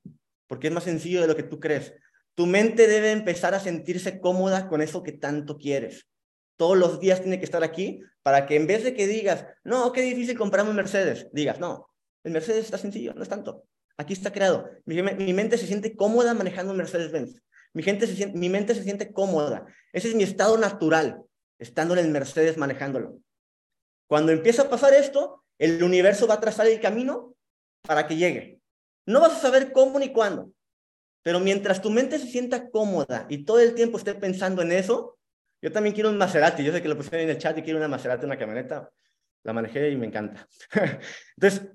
porque 0.46 0.66
es 0.66 0.72
más 0.72 0.84
sencillo 0.84 1.22
de 1.22 1.26
lo 1.26 1.36
que 1.36 1.42
tú 1.42 1.58
crees. 1.58 1.94
Tu 2.34 2.46
mente 2.46 2.86
debe 2.86 3.12
empezar 3.12 3.54
a 3.54 3.60
sentirse 3.60 4.20
cómoda 4.20 4.68
con 4.68 4.82
eso 4.82 5.02
que 5.02 5.12
tanto 5.12 5.56
quieres. 5.56 6.08
Todos 6.56 6.76
los 6.76 7.00
días 7.00 7.20
tiene 7.20 7.38
que 7.38 7.44
estar 7.44 7.62
aquí 7.62 8.00
para 8.22 8.46
que 8.46 8.56
en 8.56 8.66
vez 8.66 8.84
de 8.84 8.94
que 8.94 9.06
digas, 9.06 9.46
no, 9.64 9.92
qué 9.92 10.02
difícil 10.02 10.36
comprarme 10.36 10.70
un 10.70 10.76
Mercedes, 10.76 11.28
digas, 11.32 11.60
no, 11.60 11.88
el 12.24 12.32
Mercedes 12.32 12.64
está 12.64 12.78
sencillo, 12.78 13.14
no 13.14 13.22
es 13.22 13.28
tanto. 13.28 13.64
Aquí 13.96 14.12
está 14.12 14.32
creado. 14.32 14.68
Mi, 14.86 15.00
mi 15.02 15.32
mente 15.32 15.58
se 15.58 15.66
siente 15.66 15.94
cómoda 15.94 16.34
manejando 16.34 16.72
un 16.72 16.78
Mercedes-Benz. 16.78 17.40
Mi, 17.74 17.82
gente 17.82 18.06
se 18.06 18.26
mi 18.28 18.48
mente 18.48 18.74
se 18.74 18.82
siente 18.82 19.12
cómoda. 19.12 19.66
Ese 19.92 20.08
es 20.08 20.14
mi 20.14 20.24
estado 20.24 20.56
natural, 20.58 21.22
estando 21.58 21.94
en 21.94 22.04
el 22.04 22.10
Mercedes 22.10 22.56
manejándolo. 22.56 23.18
Cuando 24.08 24.32
empieza 24.32 24.62
a 24.62 24.70
pasar 24.70 24.94
esto, 24.94 25.44
el 25.58 25.82
universo 25.82 26.26
va 26.26 26.34
a 26.34 26.40
trazar 26.40 26.66
el 26.66 26.80
camino 26.80 27.34
para 27.82 28.06
que 28.06 28.16
llegue. 28.16 28.60
No 29.06 29.20
vas 29.20 29.32
a 29.32 29.40
saber 29.40 29.72
cómo 29.72 29.98
ni 29.98 30.12
cuándo, 30.12 30.50
pero 31.24 31.40
mientras 31.40 31.80
tu 31.80 31.90
mente 31.90 32.18
se 32.18 32.26
sienta 32.26 32.68
cómoda 32.68 33.26
y 33.30 33.44
todo 33.44 33.58
el 33.58 33.74
tiempo 33.74 33.96
esté 33.96 34.14
pensando 34.14 34.60
en 34.60 34.72
eso, 34.72 35.18
yo 35.62 35.72
también 35.72 35.94
quiero 35.94 36.10
un 36.10 36.18
Maserati. 36.18 36.62
Yo 36.62 36.70
sé 36.70 36.82
que 36.82 36.88
lo 36.88 36.98
pusieron 36.98 37.22
en 37.22 37.30
el 37.30 37.38
chat 37.38 37.56
y 37.56 37.62
quiero 37.62 37.78
una 37.78 37.88
Maserati, 37.88 38.26
una 38.26 38.38
camioneta. 38.38 38.90
La 39.42 39.54
manejé 39.54 39.88
y 39.88 39.96
me 39.96 40.06
encanta. 40.06 40.46
Entonces, 41.36 41.70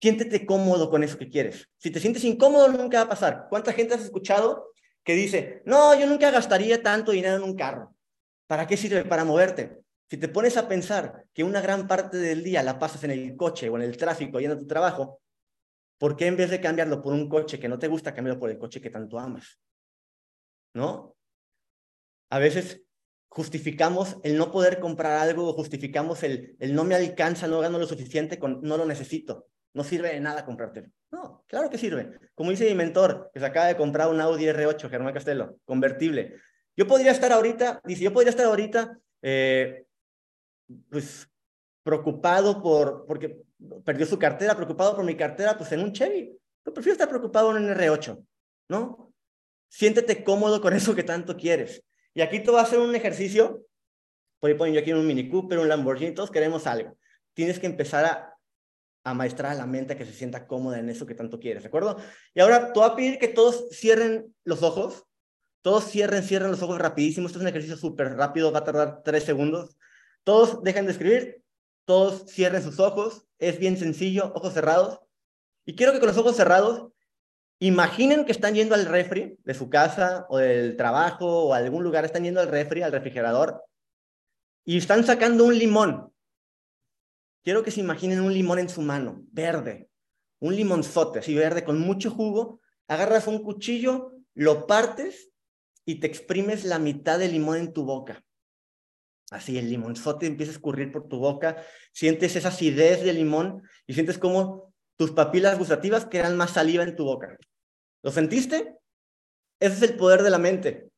siéntete 0.00 0.46
cómodo 0.46 0.88
con 0.88 1.02
eso 1.02 1.18
que 1.18 1.28
quieres. 1.28 1.68
Si 1.76 1.90
te 1.90 1.98
sientes 1.98 2.22
incómodo, 2.22 2.68
nunca 2.68 2.98
va 2.98 3.04
a 3.06 3.08
pasar. 3.08 3.46
¿Cuánta 3.50 3.72
gente 3.72 3.94
has 3.94 4.04
escuchado 4.04 4.70
que 5.02 5.14
dice, 5.14 5.62
no, 5.66 5.98
yo 5.98 6.06
nunca 6.06 6.30
gastaría 6.30 6.80
tanto 6.80 7.10
dinero 7.10 7.34
en 7.34 7.42
un 7.42 7.56
carro? 7.56 7.96
¿Para 8.46 8.68
qué 8.68 8.76
sirve? 8.76 9.04
Para 9.04 9.24
moverte. 9.24 9.80
Si 10.08 10.18
te 10.18 10.28
pones 10.28 10.56
a 10.56 10.68
pensar 10.68 11.24
que 11.34 11.42
una 11.42 11.60
gran 11.60 11.88
parte 11.88 12.16
del 12.18 12.44
día 12.44 12.62
la 12.62 12.78
pasas 12.78 13.02
en 13.02 13.10
el 13.10 13.34
coche 13.34 13.68
o 13.68 13.74
en 13.74 13.82
el 13.82 13.96
tráfico 13.96 14.38
yendo 14.38 14.54
a 14.54 14.60
tu 14.60 14.68
trabajo, 14.68 15.20
¿por 15.98 16.16
qué 16.16 16.26
en 16.26 16.36
vez 16.36 16.50
de 16.50 16.60
cambiarlo 16.60 17.02
por 17.02 17.12
un 17.12 17.28
coche 17.28 17.58
que 17.58 17.68
no 17.68 17.78
te 17.78 17.88
gusta, 17.88 18.14
cambiarlo 18.14 18.40
por 18.40 18.50
el 18.50 18.58
coche 18.58 18.80
que 18.80 18.90
tanto 18.90 19.18
amas? 19.18 19.60
¿No? 20.74 21.16
A 22.30 22.38
veces 22.38 22.82
justificamos 23.28 24.16
el 24.22 24.36
no 24.36 24.50
poder 24.50 24.80
comprar 24.80 25.18
algo 25.18 25.52
justificamos 25.52 26.22
el, 26.22 26.56
el 26.58 26.74
no 26.74 26.84
me 26.84 26.94
alcanza, 26.94 27.46
no 27.46 27.60
gano 27.60 27.78
lo 27.78 27.86
suficiente, 27.86 28.38
no 28.40 28.76
lo 28.76 28.86
necesito. 28.86 29.48
No 29.74 29.84
sirve 29.84 30.08
de 30.08 30.20
nada 30.20 30.46
comprártelo. 30.46 30.88
No, 31.10 31.44
claro 31.46 31.68
que 31.68 31.76
sirve. 31.76 32.18
Como 32.34 32.50
dice 32.50 32.66
mi 32.66 32.74
mentor, 32.74 33.30
que 33.34 33.40
se 33.40 33.44
acaba 33.44 33.66
de 33.66 33.76
comprar 33.76 34.08
un 34.08 34.22
Audi 34.22 34.46
R8, 34.46 34.88
Germán 34.88 35.12
Castelo, 35.12 35.58
convertible. 35.66 36.36
Yo 36.74 36.86
podría 36.86 37.12
estar 37.12 37.30
ahorita, 37.30 37.82
dice, 37.84 38.04
yo 38.04 38.12
podría 38.12 38.30
estar 38.30 38.46
ahorita, 38.46 38.98
eh, 39.20 39.84
pues, 40.90 41.28
preocupado 41.86 42.60
por, 42.60 43.06
porque 43.06 43.44
perdió 43.84 44.04
su 44.06 44.18
cartera, 44.18 44.56
preocupado 44.56 44.96
por 44.96 45.04
mi 45.04 45.16
cartera, 45.16 45.56
pues 45.56 45.70
en 45.70 45.80
un 45.80 45.92
Chevy. 45.92 46.36
Yo 46.64 46.74
prefiero 46.74 46.94
estar 46.94 47.08
preocupado 47.08 47.56
en 47.56 47.64
un 47.64 47.70
R8, 47.70 48.26
¿no? 48.68 49.14
Siéntete 49.68 50.24
cómodo 50.24 50.60
con 50.60 50.74
eso 50.74 50.96
que 50.96 51.04
tanto 51.04 51.36
quieres. 51.36 51.84
Y 52.12 52.22
aquí 52.22 52.40
te 52.40 52.50
voy 52.50 52.58
a 52.58 52.64
hacer 52.64 52.80
un 52.80 52.94
ejercicio. 52.96 53.64
Por 54.40 54.50
ahí 54.50 54.56
ponen 54.56 54.74
yo 54.74 54.80
aquí 54.80 54.92
un 54.92 55.06
Mini 55.06 55.28
Cooper, 55.28 55.60
un 55.60 55.68
Lamborghini, 55.68 56.12
todos 56.12 56.32
queremos 56.32 56.66
algo. 56.66 56.98
Tienes 57.34 57.60
que 57.60 57.66
empezar 57.66 58.04
a 58.04 58.36
a 59.06 59.14
maestrar 59.14 59.52
a 59.52 59.54
la 59.54 59.66
mente 59.66 59.96
que 59.96 60.04
se 60.04 60.12
sienta 60.12 60.48
cómoda 60.48 60.80
en 60.80 60.90
eso 60.90 61.06
que 61.06 61.14
tanto 61.14 61.38
quieres, 61.38 61.62
¿de 61.62 61.68
acuerdo? 61.68 61.96
Y 62.34 62.40
ahora 62.40 62.72
te 62.72 62.80
voy 62.80 62.90
a 62.90 62.96
pedir 62.96 63.20
que 63.20 63.28
todos 63.28 63.68
cierren 63.70 64.34
los 64.42 64.64
ojos, 64.64 65.04
todos 65.62 65.84
cierren, 65.84 66.24
cierren 66.24 66.50
los 66.50 66.60
ojos 66.60 66.80
rapidísimo, 66.80 67.28
esto 67.28 67.38
es 67.38 67.42
un 67.42 67.48
ejercicio 67.48 67.76
súper 67.76 68.16
rápido, 68.16 68.50
va 68.50 68.58
a 68.58 68.64
tardar 68.64 69.02
tres 69.04 69.22
segundos. 69.22 69.76
Todos 70.24 70.60
dejen 70.64 70.86
de 70.86 70.92
escribir, 70.92 71.40
todos 71.86 72.30
cierren 72.30 72.62
sus 72.62 72.78
ojos, 72.78 73.26
es 73.38 73.58
bien 73.58 73.78
sencillo, 73.78 74.32
ojos 74.34 74.52
cerrados. 74.52 75.00
Y 75.64 75.74
quiero 75.74 75.92
que 75.92 76.00
con 76.00 76.08
los 76.08 76.18
ojos 76.18 76.36
cerrados 76.36 76.92
imaginen 77.58 78.26
que 78.26 78.32
están 78.32 78.54
yendo 78.54 78.74
al 78.74 78.84
refri 78.84 79.38
de 79.44 79.54
su 79.54 79.70
casa 79.70 80.26
o 80.28 80.38
del 80.38 80.76
trabajo 80.76 81.46
o 81.46 81.54
a 81.54 81.58
algún 81.58 81.82
lugar, 81.82 82.04
están 82.04 82.24
yendo 82.24 82.40
al 82.40 82.48
refri, 82.48 82.82
al 82.82 82.92
refrigerador, 82.92 83.64
y 84.64 84.76
están 84.76 85.04
sacando 85.04 85.44
un 85.44 85.56
limón. 85.56 86.12
Quiero 87.42 87.62
que 87.62 87.70
se 87.70 87.80
imaginen 87.80 88.20
un 88.20 88.34
limón 88.34 88.58
en 88.58 88.68
su 88.68 88.82
mano, 88.82 89.22
verde, 89.30 89.88
un 90.40 90.56
limonzote, 90.56 91.20
así 91.20 91.34
verde, 91.34 91.64
con 91.64 91.78
mucho 91.78 92.10
jugo. 92.10 92.60
Agarras 92.88 93.28
un 93.28 93.42
cuchillo, 93.42 94.12
lo 94.34 94.66
partes 94.66 95.30
y 95.84 96.00
te 96.00 96.08
exprimes 96.08 96.64
la 96.64 96.80
mitad 96.80 97.20
del 97.20 97.32
limón 97.32 97.58
en 97.58 97.72
tu 97.72 97.84
boca. 97.84 98.25
Así 99.30 99.58
el 99.58 99.68
limonzote 99.68 100.26
empieza 100.26 100.52
a 100.52 100.54
escurrir 100.54 100.92
por 100.92 101.08
tu 101.08 101.18
boca, 101.18 101.62
sientes 101.92 102.36
esa 102.36 102.48
acidez 102.48 103.02
del 103.02 103.16
limón 103.16 103.62
y 103.86 103.94
sientes 103.94 104.18
como 104.18 104.72
tus 104.96 105.10
papilas 105.10 105.58
gustativas 105.58 106.06
quedan 106.06 106.36
más 106.36 106.52
saliva 106.52 106.84
en 106.84 106.96
tu 106.96 107.04
boca. 107.04 107.36
¿Lo 108.02 108.12
sentiste? 108.12 108.76
Ese 109.60 109.74
es 109.74 109.82
el 109.82 109.96
poder 109.96 110.22
de 110.22 110.30
la 110.30 110.38
mente. 110.38 110.90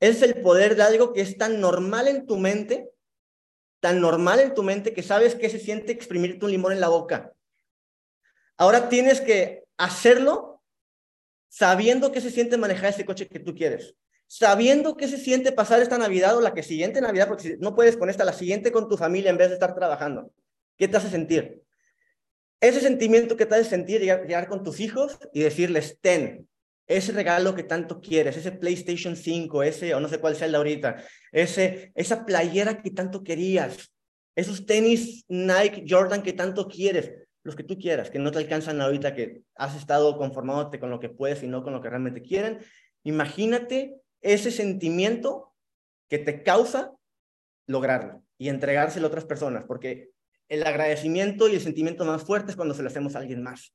Es 0.00 0.22
el 0.22 0.40
poder 0.40 0.76
de 0.76 0.82
algo 0.82 1.12
que 1.12 1.20
es 1.20 1.36
tan 1.36 1.60
normal 1.60 2.08
en 2.08 2.26
tu 2.26 2.38
mente 2.38 2.90
tan 3.80 4.00
normal 4.00 4.40
en 4.40 4.54
tu 4.54 4.62
mente 4.62 4.92
que 4.92 5.02
sabes 5.02 5.34
que 5.34 5.48
se 5.48 5.58
siente 5.58 5.92
exprimirte 5.92 6.44
un 6.44 6.52
limón 6.52 6.72
en 6.72 6.80
la 6.80 6.88
boca. 6.88 7.32
Ahora 8.56 8.88
tienes 8.90 9.20
que 9.20 9.64
hacerlo 9.78 10.62
sabiendo 11.48 12.12
que 12.12 12.20
se 12.20 12.30
siente 12.30 12.58
manejar 12.58 12.90
ese 12.90 13.06
coche 13.06 13.26
que 13.26 13.40
tú 13.40 13.54
quieres. 13.54 13.96
Sabiendo 14.32 14.96
que 14.96 15.08
se 15.08 15.18
siente 15.18 15.50
pasar 15.50 15.82
esta 15.82 15.98
Navidad 15.98 16.36
o 16.36 16.40
la 16.40 16.54
que 16.54 16.62
siguiente 16.62 17.00
Navidad, 17.00 17.26
porque 17.26 17.56
no 17.58 17.74
puedes 17.74 17.96
con 17.96 18.08
esta, 18.08 18.24
la 18.24 18.32
siguiente 18.32 18.70
con 18.70 18.88
tu 18.88 18.96
familia 18.96 19.28
en 19.28 19.36
vez 19.36 19.48
de 19.48 19.54
estar 19.54 19.74
trabajando. 19.74 20.30
¿Qué 20.76 20.86
te 20.86 20.96
hace 20.96 21.10
sentir? 21.10 21.62
Ese 22.60 22.80
sentimiento 22.80 23.36
que 23.36 23.44
te 23.44 23.56
hace 23.56 23.64
sentir, 23.64 24.00
llegar, 24.00 24.22
llegar 24.22 24.46
con 24.46 24.62
tus 24.62 24.78
hijos 24.78 25.18
y 25.32 25.40
decirles, 25.40 25.98
ten, 26.00 26.48
ese 26.86 27.10
regalo 27.10 27.56
que 27.56 27.64
tanto 27.64 28.00
quieres, 28.00 28.36
ese 28.36 28.52
PlayStation 28.52 29.16
5, 29.16 29.64
ese, 29.64 29.96
o 29.96 30.00
no 30.00 30.08
sé 30.08 30.20
cuál 30.20 30.36
sea 30.36 30.46
el 30.46 30.52
de 30.52 30.58
ahorita, 30.58 31.02
ese, 31.32 31.90
esa 31.96 32.24
playera 32.24 32.80
que 32.82 32.92
tanto 32.92 33.24
querías, 33.24 33.92
esos 34.36 34.64
tenis 34.64 35.24
Nike 35.26 35.86
Jordan 35.88 36.22
que 36.22 36.34
tanto 36.34 36.68
quieres, 36.68 37.10
los 37.42 37.56
que 37.56 37.64
tú 37.64 37.76
quieras, 37.78 38.10
que 38.10 38.20
no 38.20 38.30
te 38.30 38.38
alcanzan 38.38 38.80
ahorita, 38.80 39.12
que 39.12 39.42
has 39.56 39.76
estado 39.76 40.16
conformándote 40.16 40.78
con 40.78 40.90
lo 40.90 41.00
que 41.00 41.08
puedes 41.08 41.42
y 41.42 41.48
no 41.48 41.64
con 41.64 41.72
lo 41.72 41.82
que 41.82 41.90
realmente 41.90 42.22
quieren. 42.22 42.60
Imagínate 43.02 43.99
ese 44.20 44.50
sentimiento 44.50 45.54
que 46.08 46.18
te 46.18 46.42
causa 46.42 46.92
lograrlo 47.66 48.22
y 48.38 48.48
entregárselo 48.48 49.06
a 49.06 49.08
otras 49.08 49.24
personas, 49.24 49.64
porque 49.64 50.10
el 50.48 50.66
agradecimiento 50.66 51.48
y 51.48 51.54
el 51.54 51.60
sentimiento 51.60 52.04
más 52.04 52.22
fuerte 52.24 52.50
es 52.50 52.56
cuando 52.56 52.74
se 52.74 52.82
lo 52.82 52.88
hacemos 52.88 53.14
a 53.14 53.20
alguien 53.20 53.42
más, 53.42 53.72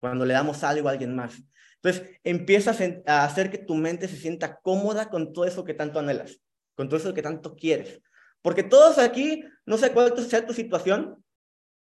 cuando 0.00 0.26
le 0.26 0.34
damos 0.34 0.62
algo 0.62 0.88
a 0.88 0.92
alguien 0.92 1.14
más. 1.14 1.42
Entonces, 1.82 2.20
empiezas 2.24 2.78
a 3.06 3.24
hacer 3.24 3.50
que 3.50 3.58
tu 3.58 3.74
mente 3.74 4.06
se 4.06 4.16
sienta 4.16 4.60
cómoda 4.60 5.08
con 5.08 5.32
todo 5.32 5.46
eso 5.46 5.64
que 5.64 5.72
tanto 5.72 5.98
anhelas, 5.98 6.40
con 6.74 6.88
todo 6.88 6.98
eso 6.98 7.14
que 7.14 7.22
tanto 7.22 7.56
quieres. 7.56 8.02
Porque 8.42 8.62
todos 8.62 8.98
aquí, 8.98 9.44
no 9.64 9.78
sé 9.78 9.92
cuál 9.92 10.16
sea 10.18 10.46
tu 10.46 10.52
situación, 10.52 11.24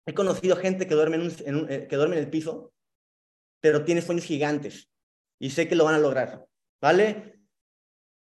he 0.06 0.14
conocido 0.14 0.54
gente 0.56 0.86
que 0.86 0.94
duerme 0.94 1.18
eh, 1.18 1.86
que 1.88 1.96
duerme 1.96 2.16
en 2.16 2.24
el 2.24 2.30
piso, 2.30 2.72
pero 3.60 3.84
tiene 3.84 4.02
sueños 4.02 4.24
gigantes 4.24 4.90
y 5.38 5.50
sé 5.50 5.68
que 5.68 5.74
lo 5.74 5.84
van 5.84 5.94
a 5.94 5.98
lograr, 5.98 6.46
¿vale? 6.80 7.39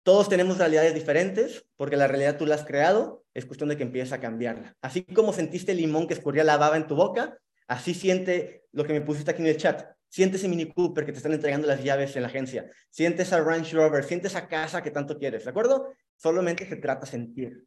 Todos 0.09 0.27
tenemos 0.27 0.57
realidades 0.57 0.95
diferentes 0.95 1.67
porque 1.77 1.95
la 1.95 2.07
realidad 2.07 2.35
tú 2.35 2.47
la 2.47 2.55
has 2.55 2.65
creado, 2.65 3.25
es 3.35 3.45
cuestión 3.45 3.69
de 3.69 3.77
que 3.77 3.83
empieces 3.83 4.11
a 4.11 4.19
cambiarla. 4.19 4.75
Así 4.81 5.03
como 5.03 5.33
sentiste 5.33 5.71
el 5.71 5.77
limón 5.77 6.07
que 6.07 6.15
escurría 6.15 6.43
la 6.43 6.57
baba 6.57 6.77
en 6.77 6.87
tu 6.87 6.95
boca, 6.95 7.37
así 7.67 7.93
siente 7.93 8.63
lo 8.71 8.85
que 8.85 8.93
me 8.93 9.01
pusiste 9.01 9.29
aquí 9.29 9.43
en 9.43 9.49
el 9.49 9.57
chat. 9.57 9.85
Siente 10.07 10.37
ese 10.37 10.47
Mini 10.47 10.65
Cooper 10.73 11.05
que 11.05 11.11
te 11.11 11.19
están 11.19 11.33
entregando 11.33 11.67
las 11.67 11.83
llaves 11.83 12.15
en 12.15 12.23
la 12.23 12.29
agencia. 12.29 12.71
Siente 12.89 13.21
esa 13.21 13.39
Range 13.39 13.71
Rover, 13.75 14.03
siente 14.03 14.29
esa 14.29 14.47
casa 14.47 14.81
que 14.81 14.89
tanto 14.89 15.15
quieres, 15.15 15.43
¿de 15.43 15.51
acuerdo? 15.51 15.93
Solamente 16.15 16.67
se 16.67 16.77
trata 16.77 17.01
de 17.01 17.11
sentir. 17.11 17.65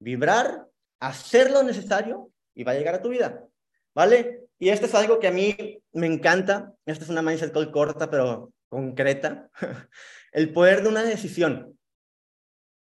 Vibrar, 0.00 0.66
hacer 0.98 1.52
lo 1.52 1.62
necesario 1.62 2.32
y 2.52 2.64
va 2.64 2.72
a 2.72 2.74
llegar 2.74 2.96
a 2.96 3.00
tu 3.00 3.10
vida, 3.10 3.46
¿vale? 3.94 4.40
Y 4.58 4.70
esto 4.70 4.86
es 4.86 4.94
algo 4.96 5.20
que 5.20 5.28
a 5.28 5.32
mí 5.32 5.80
me 5.92 6.08
encanta. 6.08 6.74
Esta 6.84 7.04
es 7.04 7.10
una 7.10 7.22
mindset 7.22 7.52
call 7.52 7.70
corta, 7.70 8.10
pero 8.10 8.52
concreta. 8.68 9.48
El 10.34 10.52
poder 10.52 10.82
de 10.82 10.88
una 10.88 11.04
decisión. 11.04 11.78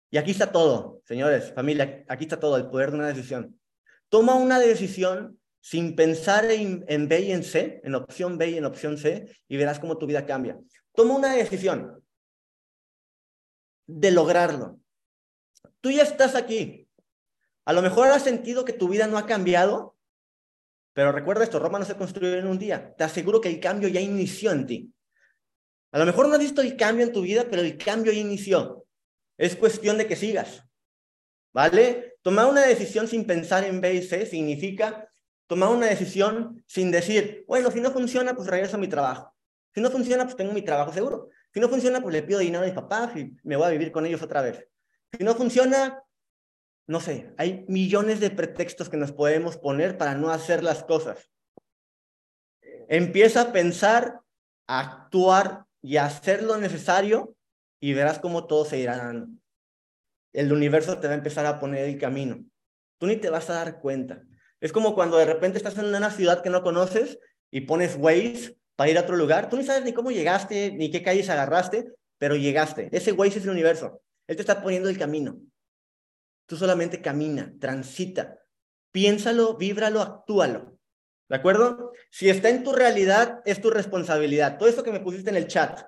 Y 0.09 0.17
aquí 0.17 0.31
está 0.31 0.53
todo, 0.53 1.01
señores, 1.03 1.53
familia, 1.53 2.05
aquí 2.07 2.23
está 2.23 2.39
todo, 2.39 2.55
el 2.55 2.69
poder 2.69 2.91
de 2.91 2.97
una 2.97 3.09
decisión. 3.09 3.59
Toma 4.07 4.35
una 4.35 4.57
decisión 4.57 5.37
sin 5.59 5.97
pensar 5.97 6.45
en, 6.49 7.09
B 7.09 7.19
y 7.19 7.31
en 7.33 7.43
C, 7.43 7.81
en 7.83 7.95
opción 7.95 8.37
B 8.37 8.51
y 8.51 8.57
en 8.57 8.63
opción 8.63 8.97
C, 8.97 9.29
y 9.49 9.57
verás 9.57 9.79
cómo 9.79 9.97
tu 9.97 10.07
vida 10.07 10.25
cambia. 10.25 10.57
Toma 10.93 11.15
una 11.15 11.33
decisión 11.33 12.01
de 13.85 14.11
lograrlo. 14.11 14.79
Tú 15.81 15.91
ya 15.91 16.03
estás 16.03 16.35
aquí. 16.35 16.87
A 17.65 17.73
lo 17.73 17.81
mejor 17.81 18.07
has 18.07 18.23
sentido 18.23 18.63
que 18.63 18.73
tu 18.73 18.87
vida 18.87 19.07
no 19.07 19.17
ha 19.17 19.25
cambiado, 19.25 19.97
pero 20.93 21.11
recuerda 21.11 21.43
esto, 21.43 21.59
Roma 21.59 21.79
no 21.79 21.85
se 21.85 21.97
construyó 21.97 22.35
en 22.35 22.47
un 22.47 22.57
día. 22.57 22.95
Te 22.95 23.03
aseguro 23.03 23.41
que 23.41 23.49
el 23.49 23.59
cambio 23.59 23.89
ya 23.89 23.99
inició 23.99 24.53
en 24.53 24.65
ti. 24.65 24.94
A 25.95 25.97
lo 25.97 26.05
mejor 26.05 26.27
no 26.27 26.33
has 26.33 26.41
visto 26.41 26.61
el 26.61 26.75
cambio 26.75 27.05
en 27.05 27.13
tu 27.13 27.21
vida, 27.21 27.45
pero 27.49 27.61
el 27.61 27.77
cambio 27.77 28.11
inició. 28.11 28.85
Es 29.37 29.55
cuestión 29.55 29.97
de 29.97 30.05
que 30.05 30.17
sigas. 30.17 30.61
¿Vale? 31.53 32.17
Tomar 32.21 32.47
una 32.47 32.65
decisión 32.65 33.07
sin 33.07 33.25
pensar 33.25 33.63
en 33.63 33.79
B 33.79 33.93
y 33.93 34.01
C 34.01 34.25
significa 34.25 35.09
tomar 35.47 35.69
una 35.69 35.85
decisión 35.85 36.61
sin 36.67 36.91
decir, 36.91 37.45
bueno, 37.47 37.71
si 37.71 37.79
no 37.79 37.91
funciona, 37.91 38.35
pues 38.35 38.49
regreso 38.49 38.75
a 38.75 38.79
mi 38.79 38.89
trabajo. 38.89 39.33
Si 39.73 39.79
no 39.79 39.89
funciona, 39.89 40.25
pues 40.25 40.35
tengo 40.35 40.51
mi 40.51 40.63
trabajo 40.63 40.91
seguro. 40.91 41.29
Si 41.53 41.61
no 41.61 41.69
funciona, 41.69 42.01
pues 42.01 42.13
le 42.13 42.23
pido 42.23 42.39
dinero 42.39 42.63
a 42.63 42.65
mis 42.65 42.75
papás 42.75 43.15
y 43.15 43.33
me 43.43 43.55
voy 43.55 43.67
a 43.67 43.71
vivir 43.71 43.93
con 43.93 44.05
ellos 44.05 44.21
otra 44.21 44.41
vez. 44.41 44.67
Si 45.17 45.23
no 45.23 45.33
funciona, 45.33 46.03
no 46.87 46.99
sé, 46.99 47.33
hay 47.37 47.63
millones 47.69 48.19
de 48.19 48.31
pretextos 48.31 48.89
que 48.89 48.97
nos 48.97 49.13
podemos 49.13 49.55
poner 49.55 49.97
para 49.97 50.13
no 50.13 50.29
hacer 50.29 50.61
las 50.61 50.83
cosas. 50.83 51.31
Empieza 52.89 53.43
a 53.43 53.51
pensar, 53.53 54.19
a 54.67 54.79
actuar 54.81 55.64
y 55.85 55.97
hacer 55.97 56.41
lo 56.41 56.57
necesario 56.57 57.35
y 57.79 57.93
verás 57.93 58.17
cómo 58.17 58.47
todo 58.47 58.65
se 58.65 58.79
irá 58.79 58.97
dando. 58.97 59.27
El 60.33 60.51
universo 60.51 60.99
te 60.99 61.07
va 61.07 61.13
a 61.13 61.17
empezar 61.17 61.45
a 61.45 61.59
poner 61.59 61.85
el 61.85 61.99
camino. 61.99 62.43
Tú 62.97 63.05
ni 63.05 63.17
te 63.17 63.29
vas 63.29 63.49
a 63.51 63.53
dar 63.53 63.79
cuenta. 63.79 64.23
Es 64.59 64.71
como 64.71 64.95
cuando 64.95 65.17
de 65.17 65.25
repente 65.25 65.57
estás 65.57 65.77
en 65.77 65.85
una 65.85 66.09
ciudad 66.09 66.41
que 66.41 66.49
no 66.49 66.63
conoces 66.63 67.19
y 67.51 67.61
pones 67.61 67.97
Waze 67.97 68.57
para 68.75 68.89
ir 68.89 68.97
a 68.97 69.01
otro 69.01 69.15
lugar. 69.15 69.47
Tú 69.47 69.57
ni 69.57 69.63
sabes 69.63 69.83
ni 69.83 69.93
cómo 69.93 70.09
llegaste, 70.09 70.71
ni 70.71 70.89
qué 70.89 71.03
calles 71.03 71.29
agarraste, 71.29 71.93
pero 72.17 72.35
llegaste. 72.35 72.89
Ese 72.91 73.11
Waze 73.11 73.37
es 73.37 73.45
el 73.45 73.51
universo. 73.51 74.01
Él 74.25 74.37
te 74.37 74.41
está 74.41 74.63
poniendo 74.63 74.89
el 74.89 74.97
camino. 74.97 75.39
Tú 76.47 76.57
solamente 76.57 76.99
camina, 76.99 77.53
transita, 77.59 78.39
piénsalo, 78.91 79.55
víbralo, 79.55 80.01
actúalo. 80.01 80.74
¿De 81.27 81.35
acuerdo? 81.35 81.91
Si 82.11 82.29
está 82.29 82.49
en 82.49 82.63
tu 82.63 82.73
realidad, 82.73 83.41
es 83.45 83.59
tu 83.61 83.69
responsabilidad. 83.69 84.57
Todo 84.57 84.69
eso 84.69 84.83
que 84.83 84.91
me 84.91 84.99
pusiste 84.99 85.29
en 85.29 85.37
el 85.37 85.47
chat, 85.47 85.81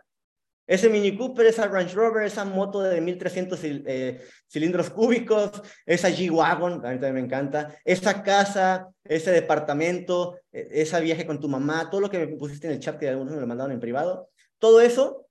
ese 0.67 0.89
Mini 0.89 1.15
Cooper, 1.15 1.45
esa 1.45 1.67
Range 1.67 1.93
Rover, 1.93 2.25
esa 2.25 2.43
moto 2.43 2.81
de 2.81 2.99
1300 2.99 3.59
eh, 3.63 4.21
cilindros 4.51 4.89
cúbicos, 4.89 5.61
esa 5.85 6.09
G-Wagon, 6.09 6.85
a 6.85 6.91
mí 6.91 6.99
también 6.99 7.13
me 7.13 7.19
encanta, 7.21 7.77
esa 7.85 8.21
casa, 8.21 8.89
ese 9.05 9.31
departamento, 9.31 10.39
e, 10.51 10.81
esa 10.81 10.99
viaje 10.99 11.25
con 11.25 11.39
tu 11.39 11.47
mamá, 11.47 11.89
todo 11.89 12.01
lo 12.01 12.09
que 12.09 12.19
me 12.19 12.27
pusiste 12.35 12.67
en 12.67 12.73
el 12.73 12.79
chat 12.79 12.99
que 12.99 13.07
algunos 13.07 13.33
me 13.33 13.39
lo 13.39 13.47
mandaron 13.47 13.71
en 13.71 13.79
privado, 13.79 14.29
todo 14.59 14.81
eso 14.81 15.27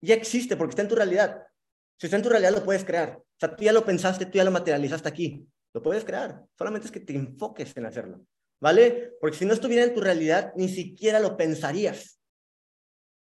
ya 0.00 0.14
existe 0.14 0.56
porque 0.56 0.72
está 0.72 0.82
en 0.82 0.88
tu 0.88 0.96
realidad. 0.96 1.44
Si 1.96 2.06
está 2.06 2.16
en 2.16 2.22
tu 2.22 2.28
realidad, 2.28 2.52
lo 2.52 2.64
puedes 2.64 2.84
crear. 2.84 3.16
O 3.16 3.38
sea, 3.38 3.54
tú 3.54 3.62
ya 3.62 3.72
lo 3.72 3.84
pensaste, 3.84 4.26
tú 4.26 4.38
ya 4.38 4.44
lo 4.44 4.50
materializaste 4.50 5.08
aquí. 5.08 5.46
Lo 5.72 5.82
puedes 5.82 6.04
crear. 6.04 6.44
Solamente 6.56 6.86
es 6.86 6.92
que 6.92 7.00
te 7.00 7.14
enfoques 7.14 7.76
en 7.76 7.86
hacerlo. 7.86 8.20
¿Vale? 8.60 9.12
Porque 9.20 9.36
si 9.36 9.44
no 9.44 9.52
estuviera 9.52 9.84
en 9.84 9.94
tu 9.94 10.00
realidad, 10.00 10.52
ni 10.56 10.68
siquiera 10.68 11.20
lo 11.20 11.36
pensarías. 11.36 12.20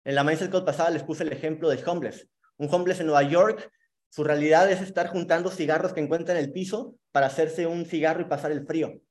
En 0.03 0.15
la 0.15 0.23
Mindset 0.23 0.51
Code 0.51 0.65
pasada 0.65 0.91
les 0.91 1.03
puse 1.03 1.23
el 1.23 1.31
ejemplo 1.31 1.69
del 1.69 1.87
homeless. 1.87 2.27
Un 2.57 2.73
homeless 2.73 2.99
en 2.99 3.07
Nueva 3.07 3.23
York, 3.23 3.71
su 4.09 4.23
realidad 4.23 4.71
es 4.71 4.81
estar 4.81 5.07
juntando 5.07 5.49
cigarros 5.49 5.93
que 5.93 5.99
encuentra 5.99 6.37
en 6.37 6.43
el 6.43 6.51
piso 6.51 6.95
para 7.11 7.25
hacerse 7.25 7.65
un 7.65 7.85
cigarro 7.85 8.21
y 8.21 8.25
pasar 8.25 8.51
el 8.51 8.65
frío. 8.65 9.01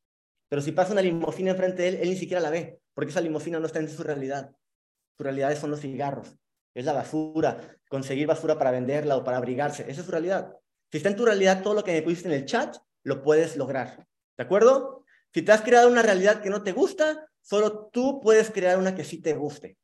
Pero 0.48 0.62
si 0.62 0.72
pasa 0.72 0.92
una 0.92 1.02
limusina 1.02 1.50
enfrente 1.50 1.82
de 1.82 1.88
él, 1.88 1.94
él 1.96 2.10
ni 2.10 2.16
siquiera 2.16 2.40
la 2.40 2.50
ve, 2.50 2.78
porque 2.94 3.10
esa 3.10 3.20
limusina 3.20 3.58
no 3.58 3.66
está 3.66 3.80
en 3.80 3.88
su 3.88 4.02
realidad. 4.02 4.52
Su 5.16 5.24
realidad 5.24 5.56
son 5.56 5.70
los 5.70 5.80
cigarros 5.80 6.36
es 6.74 6.84
la 6.84 6.92
basura, 6.92 7.78
conseguir 7.88 8.26
basura 8.26 8.58
para 8.58 8.72
venderla 8.72 9.16
o 9.16 9.24
para 9.24 9.36
abrigarse. 9.36 9.82
Esa 9.88 10.00
es 10.00 10.06
su 10.06 10.10
realidad. 10.10 10.52
Si 10.90 10.98
está 10.98 11.08
en 11.08 11.16
tu 11.16 11.24
realidad 11.24 11.62
todo 11.62 11.74
lo 11.74 11.84
que 11.84 11.92
me 11.92 12.02
pusiste 12.02 12.28
en 12.28 12.34
el 12.34 12.44
chat, 12.44 12.76
lo 13.04 13.22
puedes 13.22 13.56
lograr. 13.56 14.06
¿De 14.36 14.44
acuerdo? 14.44 15.03
Si 15.34 15.42
te 15.42 15.50
has 15.50 15.62
creado 15.62 15.88
una 15.88 16.02
realidad 16.02 16.40
que 16.40 16.48
no 16.48 16.62
te 16.62 16.70
gusta, 16.70 17.28
solo 17.40 17.88
tú 17.88 18.20
puedes 18.20 18.52
crear 18.52 18.78
una 18.78 18.94
que 18.94 19.02
sí 19.02 19.20
te 19.20 19.34
guste. 19.34 19.76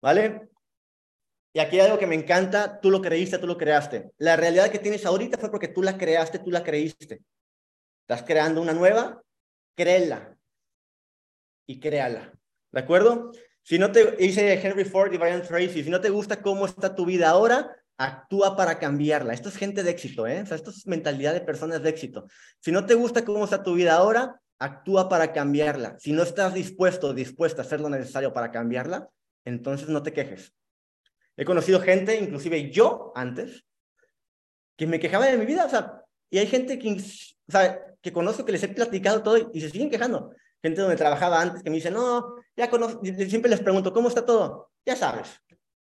¿Vale? 0.00 0.48
Y 1.52 1.58
aquí 1.58 1.80
hay 1.80 1.86
algo 1.86 1.98
que 1.98 2.06
me 2.06 2.14
encanta, 2.14 2.80
tú 2.80 2.90
lo 2.90 3.00
creíste, 3.00 3.38
tú 3.38 3.48
lo 3.48 3.58
creaste. 3.58 4.12
La 4.18 4.36
realidad 4.36 4.70
que 4.70 4.78
tienes 4.78 5.04
ahorita 5.04 5.38
fue 5.38 5.50
porque 5.50 5.68
tú 5.68 5.82
la 5.82 5.98
creaste, 5.98 6.38
tú 6.38 6.52
la 6.52 6.62
creíste. 6.62 7.22
Estás 8.02 8.22
creando 8.22 8.62
una 8.62 8.74
nueva, 8.74 9.22
créela 9.74 10.36
y 11.66 11.80
créala. 11.80 12.32
¿De 12.70 12.80
acuerdo? 12.80 13.32
Si 13.62 13.78
no 13.78 13.90
te, 13.90 14.12
dice 14.12 14.52
Henry 14.52 14.84
Ford 14.84 15.12
y 15.12 15.16
Brian 15.16 15.42
Tracy, 15.42 15.82
si 15.82 15.90
no 15.90 16.00
te 16.00 16.10
gusta 16.10 16.42
cómo 16.42 16.66
está 16.66 16.94
tu 16.94 17.06
vida 17.06 17.30
ahora, 17.30 17.74
actúa 17.98 18.56
para 18.56 18.78
cambiarla. 18.78 19.32
Esto 19.32 19.48
es 19.48 19.56
gente 19.56 19.82
de 19.82 19.90
éxito, 19.90 20.26
¿eh? 20.26 20.42
O 20.42 20.46
sea, 20.46 20.56
esto 20.56 20.70
es 20.70 20.86
mentalidad 20.86 21.32
de 21.32 21.40
personas 21.40 21.82
de 21.82 21.90
éxito. 21.90 22.26
Si 22.60 22.72
no 22.72 22.86
te 22.86 22.94
gusta 22.94 23.24
cómo 23.24 23.44
está 23.44 23.62
tu 23.62 23.74
vida 23.74 23.94
ahora, 23.94 24.40
actúa 24.58 25.08
para 25.08 25.32
cambiarla. 25.32 25.96
Si 25.98 26.12
no 26.12 26.22
estás 26.22 26.54
dispuesto 26.54 27.08
o 27.08 27.14
dispuesta 27.14 27.62
a 27.62 27.64
hacer 27.64 27.80
lo 27.80 27.88
necesario 27.88 28.32
para 28.32 28.50
cambiarla, 28.50 29.08
entonces 29.44 29.88
no 29.88 30.02
te 30.02 30.12
quejes. 30.12 30.54
He 31.36 31.44
conocido 31.44 31.80
gente, 31.80 32.16
inclusive 32.16 32.70
yo 32.70 33.12
antes, 33.14 33.64
que 34.76 34.86
me 34.86 35.00
quejaba 35.00 35.26
de 35.26 35.36
mi 35.36 35.46
vida, 35.46 35.66
o 35.66 35.68
sea, 35.68 36.02
y 36.30 36.38
hay 36.38 36.46
gente 36.46 36.78
que, 36.78 36.92
o 36.92 37.52
sea, 37.52 37.80
que 38.00 38.12
conozco 38.12 38.44
que 38.44 38.52
les 38.52 38.62
he 38.62 38.68
platicado 38.68 39.22
todo 39.22 39.50
y 39.52 39.60
se 39.60 39.70
siguen 39.70 39.90
quejando 39.90 40.32
gente 40.64 40.80
donde 40.80 40.96
trabajaba 40.96 41.42
antes 41.42 41.62
que 41.62 41.68
me 41.68 41.76
dice, 41.76 41.90
no, 41.90 42.36
ya 42.56 42.70
conozco, 42.70 43.04
siempre 43.04 43.50
les 43.50 43.60
pregunto, 43.60 43.92
¿cómo 43.92 44.08
está 44.08 44.24
todo? 44.24 44.70
Ya 44.86 44.96
sabes, 44.96 45.38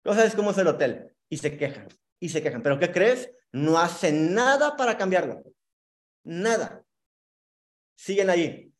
no 0.03 0.13
sabes 0.13 0.35
cómo 0.35 0.51
es 0.51 0.57
el 0.57 0.67
hotel. 0.67 1.14
Y 1.29 1.37
se 1.37 1.57
quejan, 1.57 1.87
y 2.19 2.29
se 2.29 2.41
quejan. 2.41 2.61
¿Pero 2.61 2.79
qué 2.79 2.91
crees? 2.91 3.29
No 3.51 3.77
hacen 3.77 4.33
nada 4.33 4.75
para 4.75 4.97
cambiarlo. 4.97 5.43
Nada. 6.23 6.83
Siguen 7.95 8.29
ahí. 8.29 8.71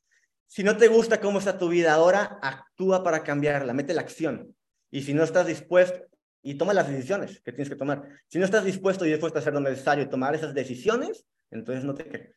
Si 0.48 0.64
no 0.64 0.78
te 0.78 0.88
gusta 0.88 1.20
cómo 1.20 1.40
está 1.40 1.58
tu 1.58 1.70
vida 1.70 1.94
ahora, 1.94 2.40
actúa 2.42 3.04
para 3.04 3.24
cambiarla, 3.24 3.74
mete 3.74 3.94
la 3.94 4.02
acción. 4.02 4.56
Y 4.92 5.02
si 5.02 5.14
no 5.14 5.24
estás 5.24 5.48
dispuesto, 5.48 6.06
y 6.46 6.56
toma 6.56 6.76
las 6.76 6.88
decisiones 6.88 7.42
que 7.42 7.52
tienes 7.52 7.70
que 7.70 7.76
tomar. 7.76 8.08
Si 8.28 8.38
no 8.38 8.46
estás 8.46 8.64
dispuesto 8.64 9.04
y 9.04 9.10
dispuesto 9.10 9.40
a 9.40 9.42
hacer 9.42 9.54
lo 9.54 9.60
necesario 9.60 10.04
y 10.04 10.10
tomar 10.10 10.36
esas 10.36 10.54
decisiones, 10.54 11.26
entonces 11.50 11.84
no 11.84 11.96
te 11.96 12.06
quejes. 12.06 12.36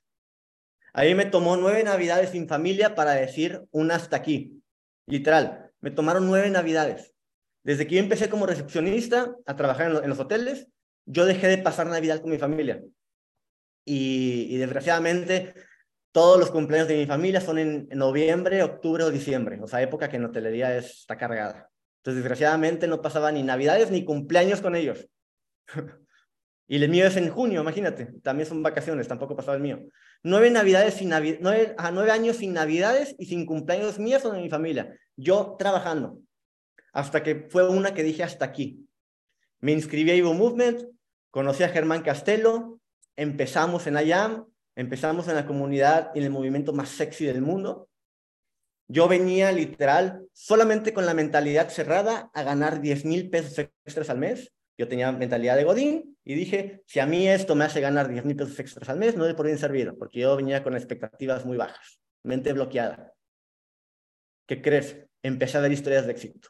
Ahí 0.94 1.14
me 1.14 1.26
tomó 1.26 1.58
nueve 1.58 1.84
navidades 1.84 2.30
sin 2.30 2.48
familia 2.48 2.94
para 2.94 3.12
decir 3.12 3.62
un 3.70 3.90
hasta 3.90 4.16
aquí. 4.16 4.62
Literal, 5.06 5.70
me 5.80 5.90
tomaron 5.90 6.26
nueve 6.26 6.48
navidades. 6.48 7.14
Desde 7.68 7.86
que 7.86 7.96
yo 7.96 8.00
empecé 8.00 8.30
como 8.30 8.46
recepcionista 8.46 9.36
a 9.44 9.54
trabajar 9.54 10.02
en, 10.02 10.08
los 10.08 10.18
hoteles, 10.18 10.68
yo 11.04 11.26
dejé 11.26 11.48
de 11.48 11.58
pasar 11.58 11.86
Navidad 11.86 12.22
con 12.22 12.30
mi 12.30 12.38
familia. 12.38 12.82
Y, 13.84 14.56
desgraciadamente, 14.56 15.52
todos 16.10 16.40
los 16.40 16.50
cumpleaños 16.50 16.88
de 16.88 16.96
mi 16.96 17.04
familia 17.04 17.42
son 17.42 17.58
en, 17.58 17.86
noviembre, 17.90 18.62
octubre 18.62 19.04
o 19.04 19.10
diciembre, 19.10 19.58
o 19.62 19.66
sea, 19.66 19.82
época 19.82 20.08
que 20.08 20.16
en 20.16 20.24
hotelería 20.24 20.78
está 20.78 21.18
cargada. 21.18 21.68
Entonces, 21.98 22.22
desgraciadamente, 22.22 22.86
no 22.86 23.02
pasaba 23.02 23.30
ni 23.32 23.42
Navidades 23.42 23.90
ni 23.90 24.02
cumpleaños 24.02 24.62
con 24.62 24.74
ellos. 24.74 25.06
y 26.68 26.82
el 26.82 26.88
mío 26.88 27.04
es 27.04 27.18
en 27.18 27.28
junio, 27.28 27.60
imagínate, 27.60 28.14
también 28.22 28.48
son 28.48 28.62
vacaciones, 28.62 29.08
tampoco 29.08 29.36
pasaba 29.36 29.58
el 29.58 29.62
mío. 29.62 29.80
Nueve 30.22 30.50
navidades 30.50 30.94
sin 30.94 31.10
nueve, 31.10 31.74
a 31.76 31.90
nueve 31.90 32.12
años 32.12 32.36
sin 32.36 32.54
navidades 32.54 33.14
y 33.18 33.26
sin 33.26 33.44
cumpleaños 33.44 33.98
míos 33.98 34.24
o 34.24 34.32
de 34.32 34.40
mi 34.40 34.48
familia. 34.48 34.98
Yo 35.16 35.56
trabajando. 35.58 36.22
Hasta 36.92 37.22
que 37.22 37.46
fue 37.48 37.68
una 37.68 37.94
que 37.94 38.02
dije 38.02 38.22
hasta 38.22 38.44
aquí. 38.44 38.86
Me 39.60 39.72
inscribí 39.72 40.10
a 40.10 40.14
Evo 40.14 40.34
Movement, 40.34 40.82
conocí 41.30 41.62
a 41.62 41.68
Germán 41.68 42.02
Castelo, 42.02 42.80
empezamos 43.16 43.86
en 43.86 43.94
IAM, 43.94 44.46
empezamos 44.76 45.28
en 45.28 45.34
la 45.34 45.46
comunidad 45.46 46.10
y 46.14 46.18
en 46.18 46.24
el 46.24 46.30
movimiento 46.30 46.72
más 46.72 46.90
sexy 46.90 47.26
del 47.26 47.42
mundo. 47.42 47.88
Yo 48.86 49.06
venía 49.08 49.52
literal 49.52 50.26
solamente 50.32 50.94
con 50.94 51.04
la 51.04 51.14
mentalidad 51.14 51.68
cerrada 51.68 52.30
a 52.32 52.42
ganar 52.42 52.80
10 52.80 53.04
mil 53.04 53.28
pesos 53.28 53.58
extras 53.84 54.08
al 54.08 54.18
mes 54.18 54.52
yo 54.78 54.86
tenía 54.86 55.10
mentalidad 55.10 55.56
de 55.56 55.64
Godín 55.64 56.16
y 56.24 56.34
dije, 56.34 56.84
si 56.86 57.00
a 57.00 57.06
mí 57.06 57.28
esto 57.28 57.56
me 57.56 57.64
hace 57.64 57.80
ganar 57.80 58.08
10 58.08 58.24
mil 58.24 58.36
pesos 58.36 58.58
extras 58.60 58.88
al 58.88 58.98
mes, 58.98 59.16
no 59.16 59.24
por 59.34 59.46
bien 59.46 59.58
servido, 59.58 59.98
porque 59.98 60.20
yo 60.20 60.36
venía 60.36 60.62
con 60.62 60.76
expectativas 60.76 61.44
muy 61.44 61.56
bajas, 61.56 62.00
mente 62.22 62.52
bloqueada. 62.52 63.12
¿Qué 64.46 64.62
crees? 64.62 64.96
Empecé 65.20 65.58
a 65.58 65.62
ver 65.62 65.72
historias 65.72 66.06
de 66.06 66.12
éxito. 66.12 66.48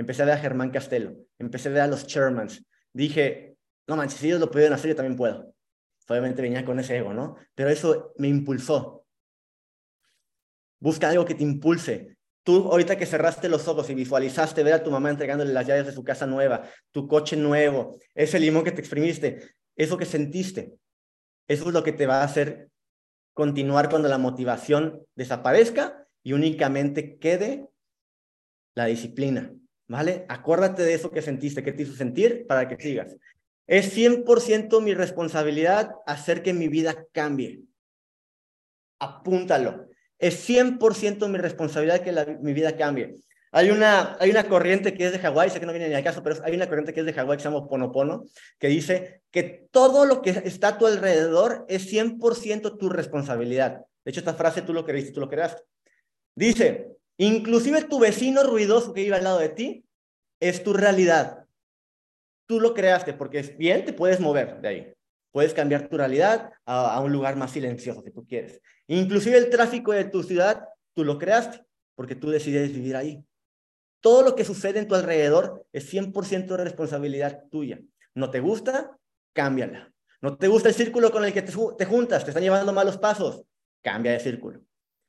Empecé 0.00 0.22
a 0.22 0.24
ver 0.24 0.34
a 0.34 0.38
Germán 0.38 0.70
Castelo, 0.70 1.14
empecé 1.38 1.68
a 1.68 1.72
ver 1.72 1.82
a 1.82 1.86
los 1.86 2.06
Shermans. 2.06 2.64
Dije, 2.90 3.54
no 3.86 3.96
manches, 3.96 4.18
si 4.18 4.28
ellos 4.28 4.40
lo 4.40 4.50
pudieron 4.50 4.72
hacer, 4.72 4.88
yo 4.88 4.96
también 4.96 5.14
puedo. 5.14 5.54
Obviamente 6.08 6.40
venía 6.40 6.64
con 6.64 6.80
ese 6.80 6.96
ego, 6.96 7.12
¿no? 7.12 7.36
Pero 7.54 7.68
eso 7.68 8.14
me 8.16 8.26
impulsó. 8.26 9.04
Busca 10.78 11.10
algo 11.10 11.26
que 11.26 11.34
te 11.34 11.42
impulse. 11.42 12.16
Tú 12.42 12.70
ahorita 12.70 12.96
que 12.96 13.04
cerraste 13.04 13.50
los 13.50 13.68
ojos 13.68 13.90
y 13.90 13.94
visualizaste 13.94 14.62
ver 14.62 14.72
a 14.72 14.82
tu 14.82 14.90
mamá 14.90 15.10
entregándole 15.10 15.52
las 15.52 15.66
llaves 15.66 15.84
de 15.84 15.92
su 15.92 16.02
casa 16.02 16.26
nueva, 16.26 16.62
tu 16.92 17.06
coche 17.06 17.36
nuevo, 17.36 17.98
ese 18.14 18.40
limón 18.40 18.64
que 18.64 18.72
te 18.72 18.80
exprimiste, 18.80 19.50
eso 19.76 19.98
que 19.98 20.06
sentiste, 20.06 20.72
eso 21.46 21.68
es 21.68 21.74
lo 21.74 21.82
que 21.82 21.92
te 21.92 22.06
va 22.06 22.22
a 22.22 22.24
hacer 22.24 22.70
continuar 23.34 23.90
cuando 23.90 24.08
la 24.08 24.16
motivación 24.16 25.04
desaparezca 25.14 26.06
y 26.22 26.32
únicamente 26.32 27.18
quede 27.18 27.68
la 28.74 28.86
disciplina, 28.86 29.52
¿vale? 29.90 30.24
Acuérdate 30.28 30.84
de 30.84 30.94
eso 30.94 31.10
que 31.10 31.20
sentiste, 31.20 31.62
que 31.62 31.72
te 31.72 31.82
hizo 31.82 31.94
sentir 31.94 32.46
para 32.46 32.68
que 32.68 32.80
sigas. 32.80 33.16
Es 33.66 33.94
100% 33.96 34.80
mi 34.80 34.94
responsabilidad 34.94 35.96
hacer 36.06 36.42
que 36.42 36.54
mi 36.54 36.68
vida 36.68 37.06
cambie. 37.12 37.64
Apúntalo 38.98 39.90
es 40.20 40.48
100% 40.48 41.28
mi 41.28 41.38
responsabilidad 41.38 42.02
que 42.02 42.38
mi 42.40 42.52
vida 42.52 42.76
cambie. 42.76 43.16
Hay 43.52 43.70
una, 43.70 44.16
hay 44.20 44.30
una 44.30 44.46
corriente 44.46 44.94
que 44.94 45.06
es 45.06 45.12
de 45.12 45.18
Hawái, 45.18 45.50
sé 45.50 45.58
que 45.58 45.66
no 45.66 45.72
viene 45.72 45.88
ni 45.88 45.94
al 45.94 46.04
caso, 46.04 46.22
pero 46.22 46.36
hay 46.44 46.54
una 46.54 46.68
corriente 46.68 46.92
que 46.92 47.00
es 47.00 47.06
de 47.06 47.14
Hawái 47.14 47.38
que 47.38 47.42
se 47.42 47.48
llama 47.48 47.66
Ponopono, 47.66 48.26
que 48.58 48.68
dice 48.68 49.22
que 49.32 49.66
todo 49.72 50.04
lo 50.04 50.22
que 50.22 50.30
está 50.44 50.68
a 50.68 50.78
tu 50.78 50.86
alrededor 50.86 51.64
es 51.68 51.90
100% 51.90 52.78
tu 52.78 52.88
responsabilidad. 52.90 53.80
De 54.04 54.10
hecho, 54.10 54.20
esta 54.20 54.34
frase 54.34 54.62
tú 54.62 54.72
lo 54.72 54.84
creíste, 54.84 55.12
tú 55.12 55.20
lo 55.20 55.28
creaste. 55.28 55.62
Dice, 56.36 56.92
inclusive 57.26 57.84
tu 57.84 57.98
vecino 57.98 58.42
ruidoso 58.42 58.92
que 58.92 59.02
iba 59.02 59.16
al 59.16 59.24
lado 59.24 59.38
de 59.38 59.50
ti 59.50 59.84
es 60.40 60.62
tu 60.62 60.72
realidad. 60.72 61.44
Tú 62.46 62.60
lo 62.60 62.74
creaste 62.74 63.12
porque 63.12 63.38
es 63.38 63.56
bien, 63.56 63.84
te 63.84 63.92
puedes 63.92 64.20
mover 64.20 64.60
de 64.60 64.68
ahí. 64.68 64.94
Puedes 65.30 65.54
cambiar 65.54 65.88
tu 65.88 65.96
realidad 65.96 66.50
a, 66.64 67.00
un 67.00 67.12
lugar 67.12 67.36
más 67.36 67.52
silencioso 67.52 68.02
si 68.02 68.10
tú 68.10 68.26
quieres. 68.26 68.60
Inclusive 68.88 69.36
el 69.36 69.50
tráfico 69.50 69.92
de 69.92 70.04
tu 70.04 70.22
ciudad, 70.22 70.64
tú 70.94 71.04
lo 71.04 71.18
creaste 71.18 71.64
porque 71.94 72.16
tú 72.16 72.30
decides 72.30 72.72
vivir 72.72 72.96
ahí. 72.96 73.24
Todo 74.00 74.22
lo 74.22 74.34
que 74.34 74.44
sucede 74.44 74.78
en 74.80 74.88
tu 74.88 74.94
alrededor 74.94 75.66
es 75.72 75.92
100% 75.92 76.56
responsabilidad 76.56 77.44
tuya. 77.50 77.78
¿No 78.14 78.30
te 78.30 78.40
gusta? 78.40 78.96
Cámbiala. 79.34 79.92
¿No 80.22 80.36
te 80.36 80.48
gusta 80.48 80.68
el 80.70 80.74
círculo 80.74 81.12
con 81.12 81.24
el 81.24 81.32
que 81.32 81.42
te, 81.42 81.52
te 81.78 81.84
juntas? 81.84 82.24
¿Te 82.24 82.30
están 82.30 82.42
llevando 82.42 82.72
malos 82.72 82.98
pasos? 82.98 83.42
Cambia 83.82 84.12
de 84.12 84.20
círculo. 84.20 84.62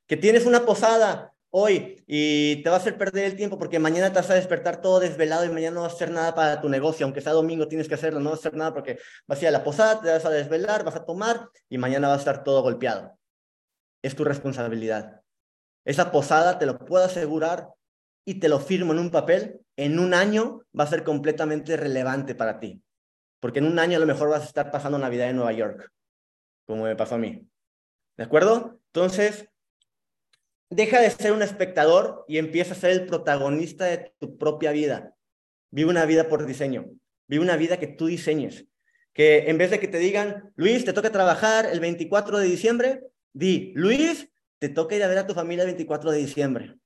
Que 0.06 0.16
tienes 0.16 0.46
una 0.46 0.64
posada 0.64 1.31
hoy 1.54 2.02
y 2.06 2.62
te 2.62 2.70
va 2.70 2.76
a 2.76 2.78
hacer 2.78 2.96
perder 2.96 3.26
el 3.26 3.36
tiempo 3.36 3.58
porque 3.58 3.78
mañana 3.78 4.08
te 4.08 4.16
vas 4.16 4.30
a 4.30 4.34
despertar 4.34 4.80
todo 4.80 5.00
desvelado 5.00 5.44
y 5.44 5.50
mañana 5.50 5.74
no 5.74 5.82
vas 5.82 5.92
a 5.92 5.96
hacer 5.96 6.10
nada 6.10 6.34
para 6.34 6.60
tu 6.60 6.68
negocio, 6.68 7.04
aunque 7.04 7.20
sea 7.20 7.32
domingo 7.32 7.68
tienes 7.68 7.88
que 7.88 7.94
hacerlo, 7.94 8.20
no 8.20 8.30
vas 8.30 8.38
a 8.38 8.48
hacer 8.48 8.54
nada 8.56 8.72
porque 8.72 8.98
vas 9.26 9.38
a 9.38 9.42
ir 9.42 9.48
a 9.48 9.52
la 9.52 9.62
posada, 9.62 10.00
te 10.00 10.08
vas 10.08 10.24
a 10.24 10.30
desvelar, 10.30 10.82
vas 10.82 10.96
a 10.96 11.04
tomar 11.04 11.48
y 11.68 11.78
mañana 11.78 12.08
vas 12.08 12.16
a 12.16 12.20
estar 12.20 12.42
todo 12.42 12.62
golpeado. 12.62 13.18
Es 14.02 14.16
tu 14.16 14.24
responsabilidad. 14.24 15.20
Esa 15.84 16.10
posada, 16.10 16.58
te 16.58 16.66
lo 16.66 16.78
puedo 16.78 17.04
asegurar 17.04 17.68
y 18.24 18.40
te 18.40 18.48
lo 18.48 18.58
firmo 18.58 18.92
en 18.92 18.98
un 18.98 19.10
papel, 19.10 19.60
en 19.76 19.98
un 19.98 20.14
año 20.14 20.62
va 20.78 20.84
a 20.84 20.88
ser 20.88 21.04
completamente 21.04 21.76
relevante 21.76 22.34
para 22.34 22.60
ti. 22.60 22.82
Porque 23.40 23.58
en 23.58 23.66
un 23.66 23.78
año 23.78 23.96
a 23.98 24.00
lo 24.00 24.06
mejor 24.06 24.30
vas 24.30 24.42
a 24.42 24.46
estar 24.46 24.70
pasando 24.70 24.98
Navidad 24.98 25.28
en 25.28 25.36
Nueva 25.36 25.52
York, 25.52 25.90
como 26.66 26.84
me 26.84 26.96
pasó 26.96 27.16
a 27.16 27.18
mí. 27.18 27.46
¿De 28.16 28.24
acuerdo? 28.24 28.78
Entonces, 28.86 29.48
deja 30.74 31.00
de 31.00 31.10
ser 31.10 31.32
un 31.32 31.42
espectador 31.42 32.24
y 32.28 32.38
empieza 32.38 32.72
a 32.72 32.76
ser 32.76 32.90
el 32.90 33.06
protagonista 33.06 33.84
de 33.84 34.12
tu 34.18 34.38
propia 34.38 34.72
vida. 34.72 35.14
Vive 35.70 35.90
una 35.90 36.04
vida 36.04 36.28
por 36.28 36.46
diseño. 36.46 36.86
Vive 37.28 37.42
una 37.42 37.56
vida 37.56 37.78
que 37.78 37.86
tú 37.86 38.06
diseñes. 38.06 38.66
Que 39.12 39.50
en 39.50 39.58
vez 39.58 39.70
de 39.70 39.80
que 39.80 39.88
te 39.88 39.98
digan, 39.98 40.52
Luis, 40.56 40.84
te 40.84 40.92
toca 40.92 41.10
trabajar 41.10 41.66
el 41.66 41.80
24 41.80 42.38
de 42.38 42.46
diciembre, 42.46 43.00
di, 43.32 43.72
Luis, 43.74 44.28
te 44.58 44.68
toca 44.68 44.96
ir 44.96 45.02
a 45.02 45.08
ver 45.08 45.18
a 45.18 45.26
tu 45.26 45.34
familia 45.34 45.62
el 45.62 45.68
24 45.68 46.10
de 46.12 46.18
diciembre. 46.18 46.76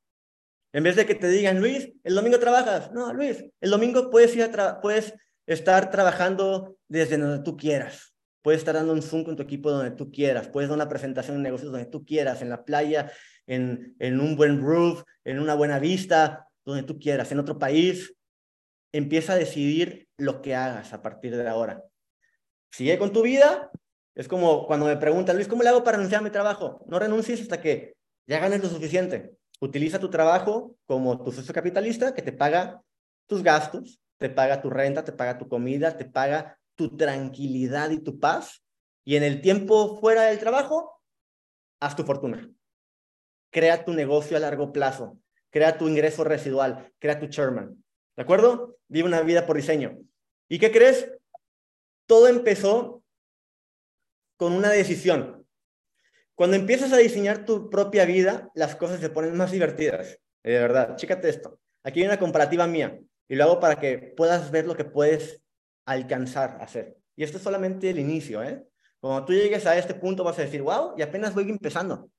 En 0.72 0.82
vez 0.82 0.96
de 0.96 1.06
que 1.06 1.14
te 1.14 1.28
digan, 1.28 1.60
Luis, 1.60 1.90
el 2.04 2.14
domingo 2.14 2.38
trabajas. 2.38 2.92
No, 2.92 3.12
Luis, 3.12 3.44
el 3.60 3.70
domingo 3.70 4.10
puedes, 4.10 4.34
ir 4.36 4.42
a 4.42 4.80
puedes 4.80 5.14
estar 5.46 5.90
trabajando 5.90 6.76
desde 6.88 7.16
donde 7.16 7.44
tú 7.44 7.56
quieras. 7.56 8.14
Puedes 8.42 8.60
estar 8.60 8.74
dando 8.74 8.92
un 8.92 9.02
Zoom 9.02 9.24
con 9.24 9.36
tu 9.36 9.42
equipo 9.42 9.70
donde 9.70 9.90
tú 9.90 10.10
quieras. 10.10 10.48
Puedes 10.48 10.68
dar 10.68 10.76
una 10.76 10.88
presentación 10.88 11.36
de 11.36 11.42
negocios 11.42 11.72
donde 11.72 11.86
tú 11.86 12.04
quieras, 12.04 12.42
en 12.42 12.50
la 12.50 12.64
playa, 12.64 13.10
en, 13.46 13.96
en 13.98 14.20
un 14.20 14.36
buen 14.36 14.60
roof, 14.60 15.02
en 15.24 15.40
una 15.40 15.54
buena 15.54 15.78
vista, 15.78 16.48
donde 16.64 16.82
tú 16.82 16.98
quieras, 16.98 17.30
en 17.32 17.38
otro 17.38 17.58
país. 17.58 18.14
Empieza 18.92 19.34
a 19.34 19.36
decidir 19.36 20.08
lo 20.18 20.42
que 20.42 20.54
hagas 20.54 20.92
a 20.92 21.02
partir 21.02 21.36
de 21.36 21.48
ahora. 21.48 21.82
Sigue 22.70 22.98
con 22.98 23.12
tu 23.12 23.22
vida. 23.22 23.70
Es 24.14 24.28
como 24.28 24.66
cuando 24.66 24.86
me 24.86 24.96
preguntan, 24.96 25.36
Luis, 25.36 25.48
¿cómo 25.48 25.62
le 25.62 25.68
hago 25.68 25.84
para 25.84 25.98
renunciar 25.98 26.20
a 26.20 26.24
mi 26.24 26.30
trabajo? 26.30 26.84
No 26.86 26.98
renuncies 26.98 27.40
hasta 27.40 27.60
que 27.60 27.94
ya 28.26 28.38
ganes 28.38 28.62
lo 28.62 28.68
suficiente. 28.68 29.36
Utiliza 29.60 29.98
tu 29.98 30.10
trabajo 30.10 30.76
como 30.86 31.22
tu 31.22 31.32
socio 31.32 31.54
capitalista 31.54 32.14
que 32.14 32.22
te 32.22 32.32
paga 32.32 32.82
tus 33.26 33.42
gastos, 33.42 34.00
te 34.18 34.30
paga 34.30 34.62
tu 34.62 34.70
renta, 34.70 35.04
te 35.04 35.12
paga 35.12 35.38
tu 35.38 35.48
comida, 35.48 35.96
te 35.96 36.04
paga 36.04 36.58
tu 36.74 36.96
tranquilidad 36.96 37.90
y 37.90 37.98
tu 37.98 38.18
paz. 38.18 38.62
Y 39.04 39.16
en 39.16 39.22
el 39.22 39.40
tiempo 39.40 39.98
fuera 40.00 40.22
del 40.22 40.38
trabajo, 40.38 41.00
haz 41.80 41.94
tu 41.94 42.04
fortuna 42.04 42.50
crea 43.56 43.86
tu 43.86 43.94
negocio 43.94 44.36
a 44.36 44.40
largo 44.40 44.70
plazo, 44.70 45.18
crea 45.48 45.78
tu 45.78 45.88
ingreso 45.88 46.24
residual, 46.24 46.92
crea 46.98 47.18
tu 47.18 47.26
chairman. 47.26 47.82
¿De 48.14 48.22
acuerdo? 48.22 48.76
Vive 48.86 49.08
una 49.08 49.22
vida 49.22 49.46
por 49.46 49.56
diseño. 49.56 49.96
¿Y 50.46 50.58
qué 50.58 50.70
crees? 50.70 51.10
Todo 52.04 52.28
empezó 52.28 53.02
con 54.36 54.52
una 54.52 54.68
decisión. 54.68 55.46
Cuando 56.34 56.54
empiezas 56.54 56.92
a 56.92 56.98
diseñar 56.98 57.46
tu 57.46 57.70
propia 57.70 58.04
vida, 58.04 58.50
las 58.54 58.76
cosas 58.76 59.00
se 59.00 59.08
ponen 59.08 59.34
más 59.38 59.52
divertidas. 59.52 60.18
De 60.44 60.58
verdad, 60.58 60.94
chécate 60.96 61.30
esto. 61.30 61.58
Aquí 61.82 62.00
hay 62.00 62.08
una 62.08 62.18
comparativa 62.18 62.66
mía 62.66 63.00
y 63.26 63.36
lo 63.36 63.44
hago 63.44 63.58
para 63.58 63.76
que 63.76 64.12
puedas 64.14 64.50
ver 64.50 64.66
lo 64.66 64.76
que 64.76 64.84
puedes 64.84 65.40
alcanzar 65.86 66.58
a 66.60 66.64
hacer. 66.64 66.98
Y 67.16 67.24
esto 67.24 67.38
es 67.38 67.42
solamente 67.42 67.88
el 67.88 68.00
inicio, 68.00 68.42
¿eh? 68.42 68.62
Cuando 69.00 69.24
tú 69.24 69.32
llegues 69.32 69.64
a 69.64 69.78
este 69.78 69.94
punto 69.94 70.24
vas 70.24 70.38
a 70.38 70.42
decir, 70.42 70.60
wow, 70.60 70.92
y 70.98 71.00
apenas 71.00 71.32
voy 71.32 71.48
empezando. 71.48 72.10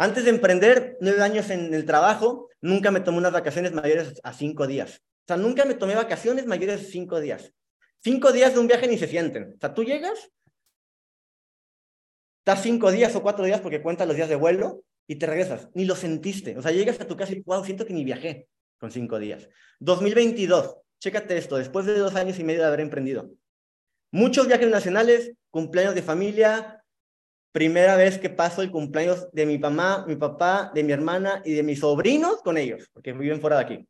Antes 0.00 0.24
de 0.24 0.30
emprender 0.30 0.96
nueve 1.00 1.20
años 1.22 1.50
en 1.50 1.74
el 1.74 1.84
trabajo, 1.84 2.48
nunca 2.60 2.92
me 2.92 3.00
tomé 3.00 3.18
unas 3.18 3.32
vacaciones 3.32 3.72
mayores 3.72 4.20
a 4.22 4.32
cinco 4.32 4.68
días. 4.68 5.02
O 5.02 5.26
sea, 5.26 5.36
nunca 5.36 5.64
me 5.64 5.74
tomé 5.74 5.96
vacaciones 5.96 6.46
mayores 6.46 6.80
a 6.80 6.84
cinco 6.84 7.18
días. 7.18 7.52
Cinco 8.04 8.30
días 8.30 8.54
de 8.54 8.60
un 8.60 8.68
viaje 8.68 8.86
ni 8.86 8.96
se 8.96 9.08
sienten. 9.08 9.54
O 9.56 9.60
sea, 9.60 9.74
tú 9.74 9.82
llegas, 9.82 10.30
estás 12.38 12.62
cinco 12.62 12.92
días 12.92 13.14
o 13.16 13.22
cuatro 13.22 13.44
días 13.44 13.60
porque 13.60 13.82
cuentas 13.82 14.06
los 14.06 14.14
días 14.14 14.28
de 14.28 14.36
vuelo 14.36 14.84
y 15.08 15.16
te 15.16 15.26
regresas. 15.26 15.68
Ni 15.74 15.84
lo 15.84 15.96
sentiste. 15.96 16.56
O 16.56 16.62
sea, 16.62 16.70
llegas 16.70 17.00
a 17.00 17.06
tu 17.08 17.16
casa 17.16 17.32
y, 17.32 17.40
wow, 17.40 17.64
siento 17.64 17.84
que 17.84 17.92
ni 17.92 18.04
viajé 18.04 18.46
con 18.78 18.92
cinco 18.92 19.18
días. 19.18 19.48
2022, 19.80 20.76
chécate 21.00 21.36
esto, 21.36 21.56
después 21.56 21.86
de 21.86 21.98
dos 21.98 22.14
años 22.14 22.38
y 22.38 22.44
medio 22.44 22.60
de 22.60 22.68
haber 22.68 22.80
emprendido. 22.80 23.32
Muchos 24.12 24.46
viajes 24.46 24.70
nacionales, 24.70 25.32
cumpleaños 25.50 25.96
de 25.96 26.02
familia, 26.02 26.77
primera 27.52 27.96
vez 27.96 28.18
que 28.18 28.30
paso 28.30 28.62
el 28.62 28.70
cumpleaños 28.70 29.30
de 29.32 29.46
mi 29.46 29.58
mamá, 29.58 30.04
mi 30.06 30.16
papá, 30.16 30.70
de 30.74 30.84
mi 30.84 30.92
hermana 30.92 31.42
y 31.44 31.54
de 31.54 31.62
mis 31.62 31.80
sobrinos 31.80 32.42
con 32.42 32.56
ellos, 32.58 32.88
porque 32.92 33.12
viven 33.12 33.40
fuera 33.40 33.56
de 33.56 33.62
aquí. 33.62 33.88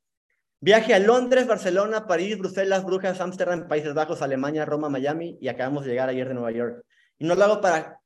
Viaje 0.61 0.94
a 0.94 0.99
Londres, 0.99 1.47
Barcelona, 1.47 2.07
París, 2.07 2.37
Bruselas, 2.38 2.85
Brujas, 2.85 3.21
Ámsterdam, 3.21 3.68
Países 3.68 3.94
Bajos, 3.94 4.23
Alemania, 4.23 4.64
Roma, 4.64 4.88
Miami 4.88 5.38
y 5.40 5.49
acabamos 5.49 5.85
de 5.85 5.90
llegar 5.90 6.09
ayer 6.09 6.27
de 6.27 6.35
Nueva 6.35 6.51
York. 6.51 6.85
Y 7.18 7.27
no 7.27 7.35
lo 7.35 7.44
hago 7.44 7.61
para, 7.61 8.01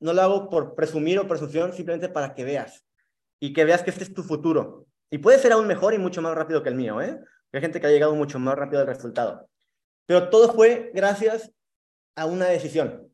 no 0.00 0.12
lo 0.12 0.22
hago 0.22 0.50
por 0.50 0.74
presumir 0.74 1.18
o 1.18 1.26
presunción, 1.26 1.72
simplemente 1.72 2.08
para 2.08 2.34
que 2.34 2.44
veas 2.44 2.84
y 3.40 3.52
que 3.52 3.64
veas 3.64 3.82
que 3.82 3.90
este 3.90 4.04
es 4.04 4.12
tu 4.12 4.22
futuro. 4.22 4.86
Y 5.10 5.18
puede 5.18 5.38
ser 5.38 5.52
aún 5.52 5.66
mejor 5.66 5.94
y 5.94 5.98
mucho 5.98 6.20
más 6.20 6.34
rápido 6.34 6.62
que 6.62 6.68
el 6.68 6.74
mío, 6.74 7.00
¿eh? 7.00 7.18
Hay 7.52 7.60
gente 7.60 7.80
que 7.80 7.86
ha 7.86 7.90
llegado 7.90 8.14
mucho 8.14 8.38
más 8.38 8.54
rápido 8.56 8.82
al 8.82 8.86
resultado. 8.86 9.48
Pero 10.04 10.28
todo 10.28 10.52
fue 10.52 10.90
gracias 10.92 11.50
a 12.16 12.26
una 12.26 12.46
decisión 12.46 13.10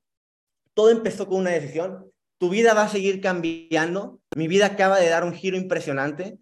todo 0.75 0.91
empezó 0.91 1.27
con 1.27 1.39
una 1.39 1.51
decisión. 1.51 2.11
Tu 2.39 2.49
vida 2.49 2.75
va 2.75 2.85
a 2.85 2.89
seguir 2.89 3.21
cambiando. 3.21 4.21
Mi 4.37 4.49
vida 4.49 4.67
acaba 4.67 4.99
de 4.99 5.09
dar 5.09 5.25
un 5.25 5.33
giro 5.35 5.57
impresionante. 5.57 6.39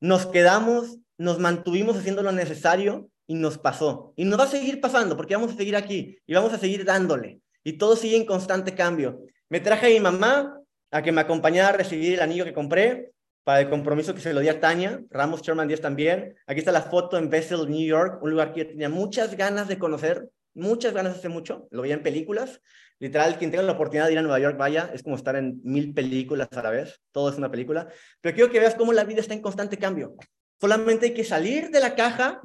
Nos 0.00 0.26
quedamos, 0.26 0.98
nos 1.18 1.38
mantuvimos 1.38 1.96
haciendo 1.96 2.22
lo 2.22 2.32
necesario 2.32 3.10
y 3.26 3.34
nos 3.34 3.58
pasó. 3.58 4.12
Y 4.16 4.24
nos 4.24 4.38
va 4.38 4.44
a 4.44 4.48
seguir 4.48 4.80
pasando 4.80 5.16
porque 5.16 5.34
vamos 5.34 5.52
a 5.52 5.56
seguir 5.56 5.76
aquí 5.76 6.18
y 6.26 6.34
vamos 6.34 6.52
a 6.52 6.58
seguir 6.58 6.84
dándole. 6.84 7.40
Y 7.64 7.74
todo 7.74 7.96
sigue 7.96 8.16
en 8.16 8.26
constante 8.26 8.74
cambio. 8.74 9.20
Me 9.48 9.60
traje 9.60 9.86
a 9.86 9.90
mi 9.90 10.00
mamá 10.00 10.56
a 10.90 11.02
que 11.02 11.12
me 11.12 11.20
acompañara 11.20 11.68
a 11.68 11.76
recibir 11.76 12.14
el 12.14 12.20
anillo 12.20 12.44
que 12.44 12.52
compré 12.52 13.12
para 13.44 13.60
el 13.60 13.70
compromiso 13.70 14.14
que 14.14 14.20
se 14.20 14.32
lo 14.32 14.40
di 14.40 14.48
a 14.48 14.60
Tania, 14.60 15.02
Ramos 15.10 15.42
Sherman 15.42 15.68
10 15.68 15.80
también. 15.80 16.36
Aquí 16.46 16.60
está 16.60 16.72
la 16.72 16.82
foto 16.82 17.16
en 17.16 17.30
Bessel, 17.30 17.68
New 17.68 17.86
York, 17.86 18.22
un 18.22 18.30
lugar 18.30 18.52
que 18.52 18.60
yo 18.60 18.66
tenía 18.68 18.88
muchas 18.88 19.36
ganas 19.36 19.68
de 19.68 19.78
conocer, 19.78 20.28
muchas 20.54 20.92
ganas 20.92 21.16
hace 21.16 21.28
mucho, 21.28 21.68
lo 21.70 21.82
veía 21.82 21.94
en 21.94 22.02
películas, 22.02 22.60
Literal, 23.00 23.38
quien 23.38 23.50
tenga 23.50 23.62
la 23.62 23.72
oportunidad 23.72 24.06
de 24.06 24.12
ir 24.12 24.18
a 24.18 24.22
Nueva 24.22 24.38
York, 24.38 24.58
vaya, 24.58 24.90
es 24.92 25.02
como 25.02 25.16
estar 25.16 25.34
en 25.34 25.58
mil 25.64 25.94
películas 25.94 26.48
a 26.52 26.62
la 26.62 26.68
vez, 26.68 27.00
todo 27.12 27.30
es 27.30 27.38
una 27.38 27.50
película, 27.50 27.88
pero 28.20 28.34
quiero 28.34 28.50
que 28.50 28.60
veas 28.60 28.74
cómo 28.74 28.92
la 28.92 29.04
vida 29.04 29.22
está 29.22 29.32
en 29.32 29.40
constante 29.40 29.78
cambio. 29.78 30.16
Solamente 30.60 31.06
hay 31.06 31.14
que 31.14 31.24
salir 31.24 31.70
de 31.70 31.80
la 31.80 31.94
caja 31.94 32.42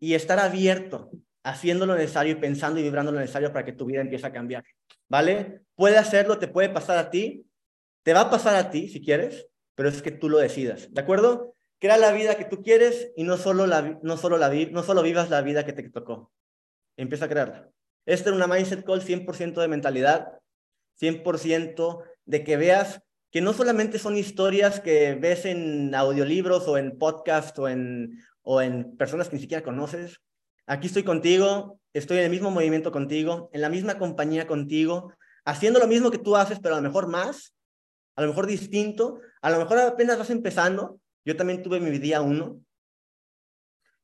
y 0.00 0.14
estar 0.14 0.38
abierto, 0.38 1.10
haciendo 1.42 1.84
lo 1.84 1.94
necesario 1.94 2.32
y 2.32 2.36
pensando 2.36 2.80
y 2.80 2.84
vibrando 2.84 3.12
lo 3.12 3.20
necesario 3.20 3.52
para 3.52 3.66
que 3.66 3.72
tu 3.72 3.84
vida 3.84 4.00
empiece 4.00 4.26
a 4.26 4.32
cambiar, 4.32 4.64
¿vale? 5.10 5.60
Puede 5.74 5.98
hacerlo, 5.98 6.38
te 6.38 6.48
puede 6.48 6.70
pasar 6.70 6.96
a 6.96 7.10
ti, 7.10 7.44
te 8.04 8.14
va 8.14 8.22
a 8.22 8.30
pasar 8.30 8.54
a 8.54 8.70
ti 8.70 8.88
si 8.88 9.04
quieres, 9.04 9.46
pero 9.74 9.90
es 9.90 10.00
que 10.00 10.10
tú 10.10 10.30
lo 10.30 10.38
decidas, 10.38 10.90
¿de 10.90 11.02
acuerdo? 11.02 11.54
Crea 11.78 11.98
la 11.98 12.12
vida 12.12 12.36
que 12.36 12.46
tú 12.46 12.62
quieres 12.62 13.12
y 13.14 13.24
no 13.24 13.36
solo, 13.36 13.66
la, 13.66 14.00
no 14.02 14.16
solo, 14.16 14.38
la, 14.38 14.48
no 14.48 14.82
solo 14.82 15.02
vivas 15.02 15.28
la 15.28 15.42
vida 15.42 15.66
que 15.66 15.74
te 15.74 15.86
tocó, 15.90 16.32
empieza 16.98 17.24
a 17.24 17.28
crearla. 17.28 17.70
Esta 18.04 18.30
es 18.30 18.36
una 18.36 18.46
mindset 18.46 18.84
call 18.84 19.00
100% 19.00 19.60
de 19.60 19.68
mentalidad, 19.68 20.38
100% 21.00 22.02
de 22.26 22.44
que 22.44 22.56
veas 22.56 23.00
que 23.30 23.40
no 23.40 23.52
solamente 23.52 23.98
son 23.98 24.16
historias 24.16 24.80
que 24.80 25.14
ves 25.14 25.44
en 25.44 25.94
audiolibros 25.94 26.66
o 26.66 26.76
en 26.76 26.98
podcast 26.98 27.58
o 27.58 27.68
en, 27.68 28.18
o 28.42 28.60
en 28.60 28.96
personas 28.96 29.28
que 29.28 29.36
ni 29.36 29.42
siquiera 29.42 29.62
conoces. 29.62 30.20
Aquí 30.66 30.86
estoy 30.88 31.04
contigo, 31.04 31.80
estoy 31.92 32.18
en 32.18 32.24
el 32.24 32.30
mismo 32.30 32.50
movimiento 32.50 32.90
contigo, 32.90 33.50
en 33.52 33.60
la 33.60 33.68
misma 33.68 33.98
compañía 33.98 34.46
contigo, 34.46 35.12
haciendo 35.44 35.78
lo 35.78 35.86
mismo 35.86 36.10
que 36.10 36.18
tú 36.18 36.36
haces, 36.36 36.58
pero 36.60 36.74
a 36.74 36.78
lo 36.78 36.88
mejor 36.88 37.08
más, 37.08 37.54
a 38.16 38.22
lo 38.22 38.28
mejor 38.28 38.46
distinto, 38.46 39.20
a 39.40 39.50
lo 39.50 39.58
mejor 39.58 39.78
apenas 39.78 40.18
vas 40.18 40.30
empezando. 40.30 40.98
Yo 41.24 41.36
también 41.36 41.62
tuve 41.62 41.78
mi 41.78 41.96
día 41.98 42.22
uno. 42.22 42.60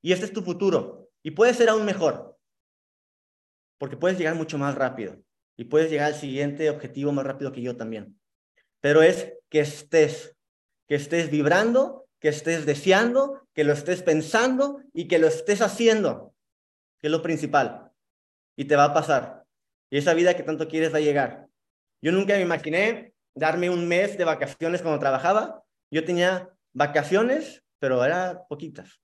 Y 0.03 0.13
este 0.13 0.27
es 0.27 0.33
tu 0.33 0.43
futuro. 0.43 1.09
Y 1.23 1.31
puede 1.31 1.55
ser 1.55 1.71
aún 1.71 1.87
mejor 1.87 2.34
porque 3.85 3.99
puedes 3.99 4.17
llegar 4.17 4.35
mucho 4.35 4.57
más 4.57 4.75
rápido 4.75 5.19
y 5.59 5.65
puedes 5.65 5.91
llegar 5.91 6.07
al 6.07 6.15
siguiente 6.15 6.71
objetivo 6.71 7.13
más 7.13 7.27
rápido 7.27 7.53
que 7.53 7.61
yo 7.61 7.77
también. 7.77 8.19
Pero 8.81 9.03
es 9.03 9.35
que 9.51 9.61
estés, 9.61 10.35
que 10.89 10.95
estés 10.95 11.31
vibrando, 11.31 12.07
que 12.19 12.29
estés 12.29 12.65
deseando, 12.65 13.47
que 13.53 13.63
lo 13.63 13.75
estés 13.75 14.03
pensando 14.03 14.81
y 14.95 15.07
que 15.07 15.19
lo 15.19 15.27
estés 15.27 15.61
haciendo, 15.61 16.35
que 16.99 17.09
es 17.09 17.11
lo 17.11 17.21
principal. 17.21 17.91
Y 18.57 18.65
te 18.65 18.75
va 18.75 18.85
a 18.85 18.95
pasar. 18.95 19.45
Y 19.91 19.99
esa 19.99 20.15
vida 20.15 20.35
que 20.35 20.45
tanto 20.45 20.67
quieres 20.67 20.91
va 20.91 20.97
a 20.97 21.03
llegar. 21.03 21.47
Yo 22.01 22.11
nunca 22.11 22.37
me 22.37 22.41
imaginé 22.41 23.13
darme 23.35 23.69
un 23.69 23.87
mes 23.87 24.17
de 24.17 24.25
vacaciones 24.25 24.81
cuando 24.81 24.99
trabajaba. 24.99 25.63
Yo 25.91 26.07
tenía 26.07 26.49
vacaciones, 26.73 27.63
pero 27.79 28.03
eran 28.03 28.39
poquitas. 28.49 29.04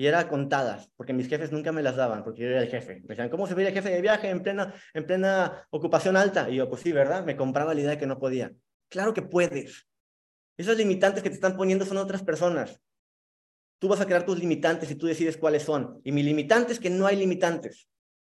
Y 0.00 0.06
eran 0.06 0.28
contadas, 0.28 0.90
porque 0.96 1.12
mis 1.12 1.28
jefes 1.28 1.52
nunca 1.52 1.72
me 1.72 1.82
las 1.82 1.94
daban, 1.94 2.24
porque 2.24 2.40
yo 2.40 2.48
era 2.48 2.62
el 2.62 2.70
jefe. 2.70 3.02
Me 3.02 3.08
decían, 3.08 3.28
¿cómo 3.28 3.46
se 3.46 3.52
veía 3.52 3.68
el 3.68 3.74
jefe 3.74 3.90
de 3.90 4.00
viaje 4.00 4.30
en 4.30 4.42
plena, 4.42 4.72
en 4.94 5.04
plena 5.04 5.68
ocupación 5.68 6.16
alta? 6.16 6.48
Y 6.48 6.56
yo, 6.56 6.70
pues 6.70 6.80
sí, 6.80 6.90
¿verdad? 6.90 7.22
Me 7.22 7.36
compraba 7.36 7.74
la 7.74 7.80
idea 7.82 7.90
de 7.90 7.98
que 7.98 8.06
no 8.06 8.18
podía. 8.18 8.50
Claro 8.88 9.12
que 9.12 9.20
puedes. 9.20 9.86
Esos 10.56 10.78
limitantes 10.78 11.22
que 11.22 11.28
te 11.28 11.34
están 11.34 11.54
poniendo 11.54 11.84
son 11.84 11.98
otras 11.98 12.22
personas. 12.22 12.80
Tú 13.78 13.88
vas 13.88 14.00
a 14.00 14.06
crear 14.06 14.24
tus 14.24 14.38
limitantes 14.38 14.90
y 14.90 14.94
tú 14.94 15.06
decides 15.06 15.36
cuáles 15.36 15.64
son. 15.64 16.00
Y 16.02 16.12
mi 16.12 16.22
limitante 16.22 16.72
es 16.72 16.80
que 16.80 16.88
no 16.88 17.04
hay 17.04 17.16
limitantes. 17.16 17.86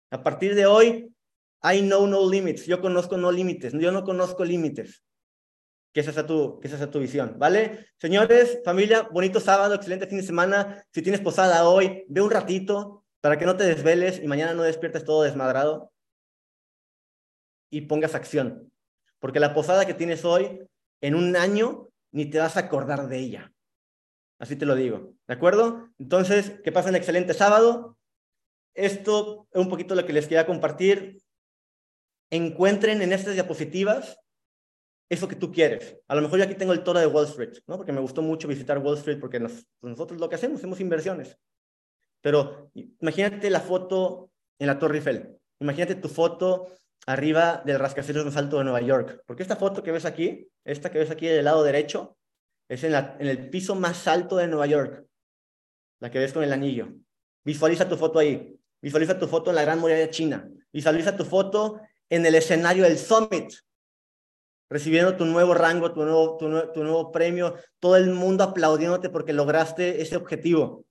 A 0.10 0.24
partir 0.24 0.56
de 0.56 0.66
hoy, 0.66 1.14
I 1.62 1.82
know 1.82 2.08
no 2.08 2.28
limits. 2.28 2.66
Yo 2.66 2.82
conozco 2.82 3.16
no 3.16 3.32
límites. 3.32 3.74
Yo 3.74 3.92
no 3.92 4.04
conozco 4.04 4.44
límites. 4.44 5.04
Que 5.94 6.02
esa, 6.02 6.14
sea 6.14 6.26
tu, 6.26 6.60
que 6.60 6.68
esa 6.68 6.78
sea 6.78 6.92
tu 6.92 7.00
visión, 7.00 7.36
¿vale? 7.38 7.88
Señores, 7.98 8.62
familia, 8.64 9.10
bonito 9.12 9.40
sábado, 9.40 9.74
excelente 9.74 10.08
fin 10.08 10.20
de 10.20 10.24
semana. 10.24 10.86
Si 10.94 11.02
tienes 11.02 11.22
posada 11.22 11.68
hoy, 11.68 12.06
ve 12.08 12.22
un 12.22 12.30
ratito 12.30 13.06
para 13.22 13.38
que 13.38 13.46
no 13.46 13.58
te 13.58 13.64
desveles 13.64 14.22
y 14.22 14.28
mañana 14.28 14.54
no 14.54 14.64
despiertes 14.64 15.04
todo 15.04 15.24
desmadrado 15.24 15.92
y 17.72 17.82
pongas 17.82 18.16
acción. 18.16 18.72
Porque 19.20 19.40
la 19.40 19.54
posada 19.54 19.86
que 19.86 19.94
tienes 19.94 20.26
hoy, 20.26 20.60
en 21.02 21.16
un 21.16 21.36
año, 21.36 21.90
ni 22.12 22.26
te 22.26 22.40
vas 22.40 22.58
a 22.58 22.62
acordar 22.62 23.08
de 23.08 23.18
ella. 23.18 23.54
Así 24.40 24.56
te 24.56 24.66
lo 24.66 24.76
digo, 24.76 25.14
¿de 25.28 25.34
acuerdo? 25.34 25.90
Entonces, 26.00 26.52
que 26.64 26.72
pasen 26.72 26.96
excelente 26.96 27.34
sábado. 27.34 27.98
Esto 28.74 29.48
es 29.52 29.62
un 29.62 29.70
poquito 29.70 29.96
lo 29.96 30.06
que 30.06 30.14
les 30.14 30.28
quería 30.28 30.46
compartir. 30.46 31.22
Encuentren 32.32 33.02
en 33.02 33.12
estas 33.12 33.34
diapositivas 33.34 34.18
eso 35.10 35.28
que 35.28 35.36
tú 35.36 35.52
quieres. 35.52 35.98
A 36.08 36.16
lo 36.16 36.22
mejor 36.22 36.38
yo 36.38 36.46
aquí 36.46 36.56
tengo 36.56 36.72
el 36.72 36.84
toro 36.84 37.00
de 37.00 37.08
Wall 37.08 37.26
Street, 37.26 37.58
¿no? 37.68 37.78
Porque 37.78 37.92
me 37.92 38.00
gustó 38.00 38.22
mucho 38.22 38.48
visitar 38.48 38.78
Wall 38.78 38.98
Street 38.98 39.20
porque 39.20 39.40
nosotros 39.40 40.20
lo 40.20 40.30
que 40.30 40.36
hacemos, 40.36 40.60
hacemos 40.60 40.80
inversiones. 40.80 41.38
Pero 42.22 42.72
imagínate 42.74 43.50
la 43.50 43.62
foto 43.62 44.32
en 44.60 44.68
la 44.68 44.78
Torre 44.78 44.98
Eiffel. 44.98 45.38
Imagínate 45.60 45.96
tu 45.96 46.10
foto 46.10 46.68
arriba 47.08 47.64
del 47.66 47.80
rascacielos 47.80 48.26
más 48.26 48.38
alto 48.38 48.60
de 48.60 48.66
Nueva 48.66 48.82
York. 48.82 49.24
Porque 49.26 49.44
esta 49.44 49.56
foto 49.56 49.82
que 49.82 49.92
ves 49.92 50.06
aquí, 50.06 50.48
esta 50.64 50.92
que 50.92 51.00
ves 51.00 51.10
aquí 51.10 51.28
del 51.28 51.46
lado 51.46 51.64
derecho, 51.64 52.18
es 52.68 52.84
en, 52.84 52.94
el 52.94 53.50
piso 53.50 53.74
más 53.74 54.08
alto 54.08 54.38
de 54.38 54.48
Nueva 54.48 54.68
York. 54.68 55.06
La 56.00 56.12
que 56.12 56.20
ves 56.20 56.34
con 56.34 56.44
el 56.44 56.54
anillo. 56.54 56.90
Visualiza 57.44 57.90
tu 57.90 57.98
foto 57.98 58.20
ahí. 58.20 58.56
Visualiza 58.82 59.18
tu 59.18 59.28
foto 59.28 59.50
en 59.50 59.56
la 59.56 59.64
Gran 59.64 59.80
Muralla 59.80 60.10
China. 60.10 60.48
Visualiza 60.72 61.18
tu 61.18 61.26
foto 61.26 61.82
en 62.10 62.26
el 62.26 62.36
escenario 62.36 62.84
del 62.84 62.98
Summit 62.98 63.54
recibiendo 64.70 65.18
tu 65.18 65.26
nuevo 65.26 65.54
rango, 65.54 65.92
tu 65.94 66.04
nuevo, 66.04 66.38
tu, 66.38 67.12
premio, 67.12 67.56
todo 67.80 67.96
el 67.96 68.12
mundo 68.12 68.44
aplaudiéndote 68.44 69.10
porque 69.10 69.34
lograste 69.34 70.02
ese 70.02 70.16
objetivo. 70.16 70.86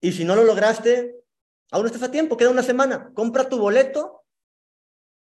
Y 0.00 0.12
si 0.12 0.24
no 0.24 0.36
lo 0.36 0.44
lograste, 0.44 1.16
aún 1.70 1.86
estás 1.86 2.02
a 2.02 2.10
tiempo, 2.10 2.36
queda 2.36 2.50
una 2.50 2.62
semana. 2.62 3.10
Compra 3.14 3.48
tu 3.48 3.58
boleto, 3.58 4.24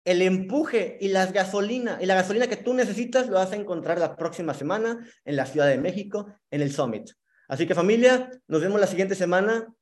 el 0.04 0.22
empuje 0.22 0.98
y 1.02 1.08
las 1.08 1.34
gasolina, 1.34 1.98
y 2.02 2.06
la 2.06 2.16
gasolina 2.16 2.48
que 2.48 2.58
tú 2.58 2.74
necesitas 2.74 3.28
lo 3.28 3.36
vas 3.36 3.52
a 3.54 3.56
encontrar 3.56 3.98
la 3.98 4.16
próxima 4.16 4.54
semana 4.54 5.06
en 5.26 5.36
la 5.36 5.46
Ciudad 5.46 5.68
de 5.68 5.78
México, 5.78 6.28
en 6.52 6.62
el 6.62 6.72
Summit. 6.72 7.10
Así 7.48 7.66
que 7.66 7.76
familia, 7.76 8.30
nos 8.48 8.62
vemos 8.62 8.80
la 8.80 8.88
siguiente 8.88 9.16
semana. 9.16 9.74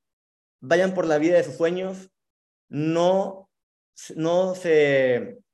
Vayan 0.62 0.94
por 0.94 1.08
la 1.08 1.18
vida 1.18 1.36
de 1.36 1.44
sus 1.44 1.56
sueños. 1.56 2.10
No, 2.70 3.50
no 4.16 4.56
se 4.56 5.45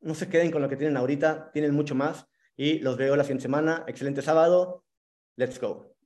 no 0.00 0.14
se 0.14 0.28
queden 0.28 0.50
con 0.50 0.62
lo 0.62 0.68
que 0.68 0.76
tienen 0.76 0.96
ahorita, 0.96 1.50
tienen 1.52 1.74
mucho 1.74 1.94
más 1.94 2.26
y 2.56 2.78
los 2.80 2.96
veo 2.96 3.16
la 3.16 3.24
siguiente 3.24 3.42
semana. 3.42 3.84
Excelente 3.86 4.22
sábado. 4.22 4.84
Let's 5.36 5.60
go. 5.60 5.97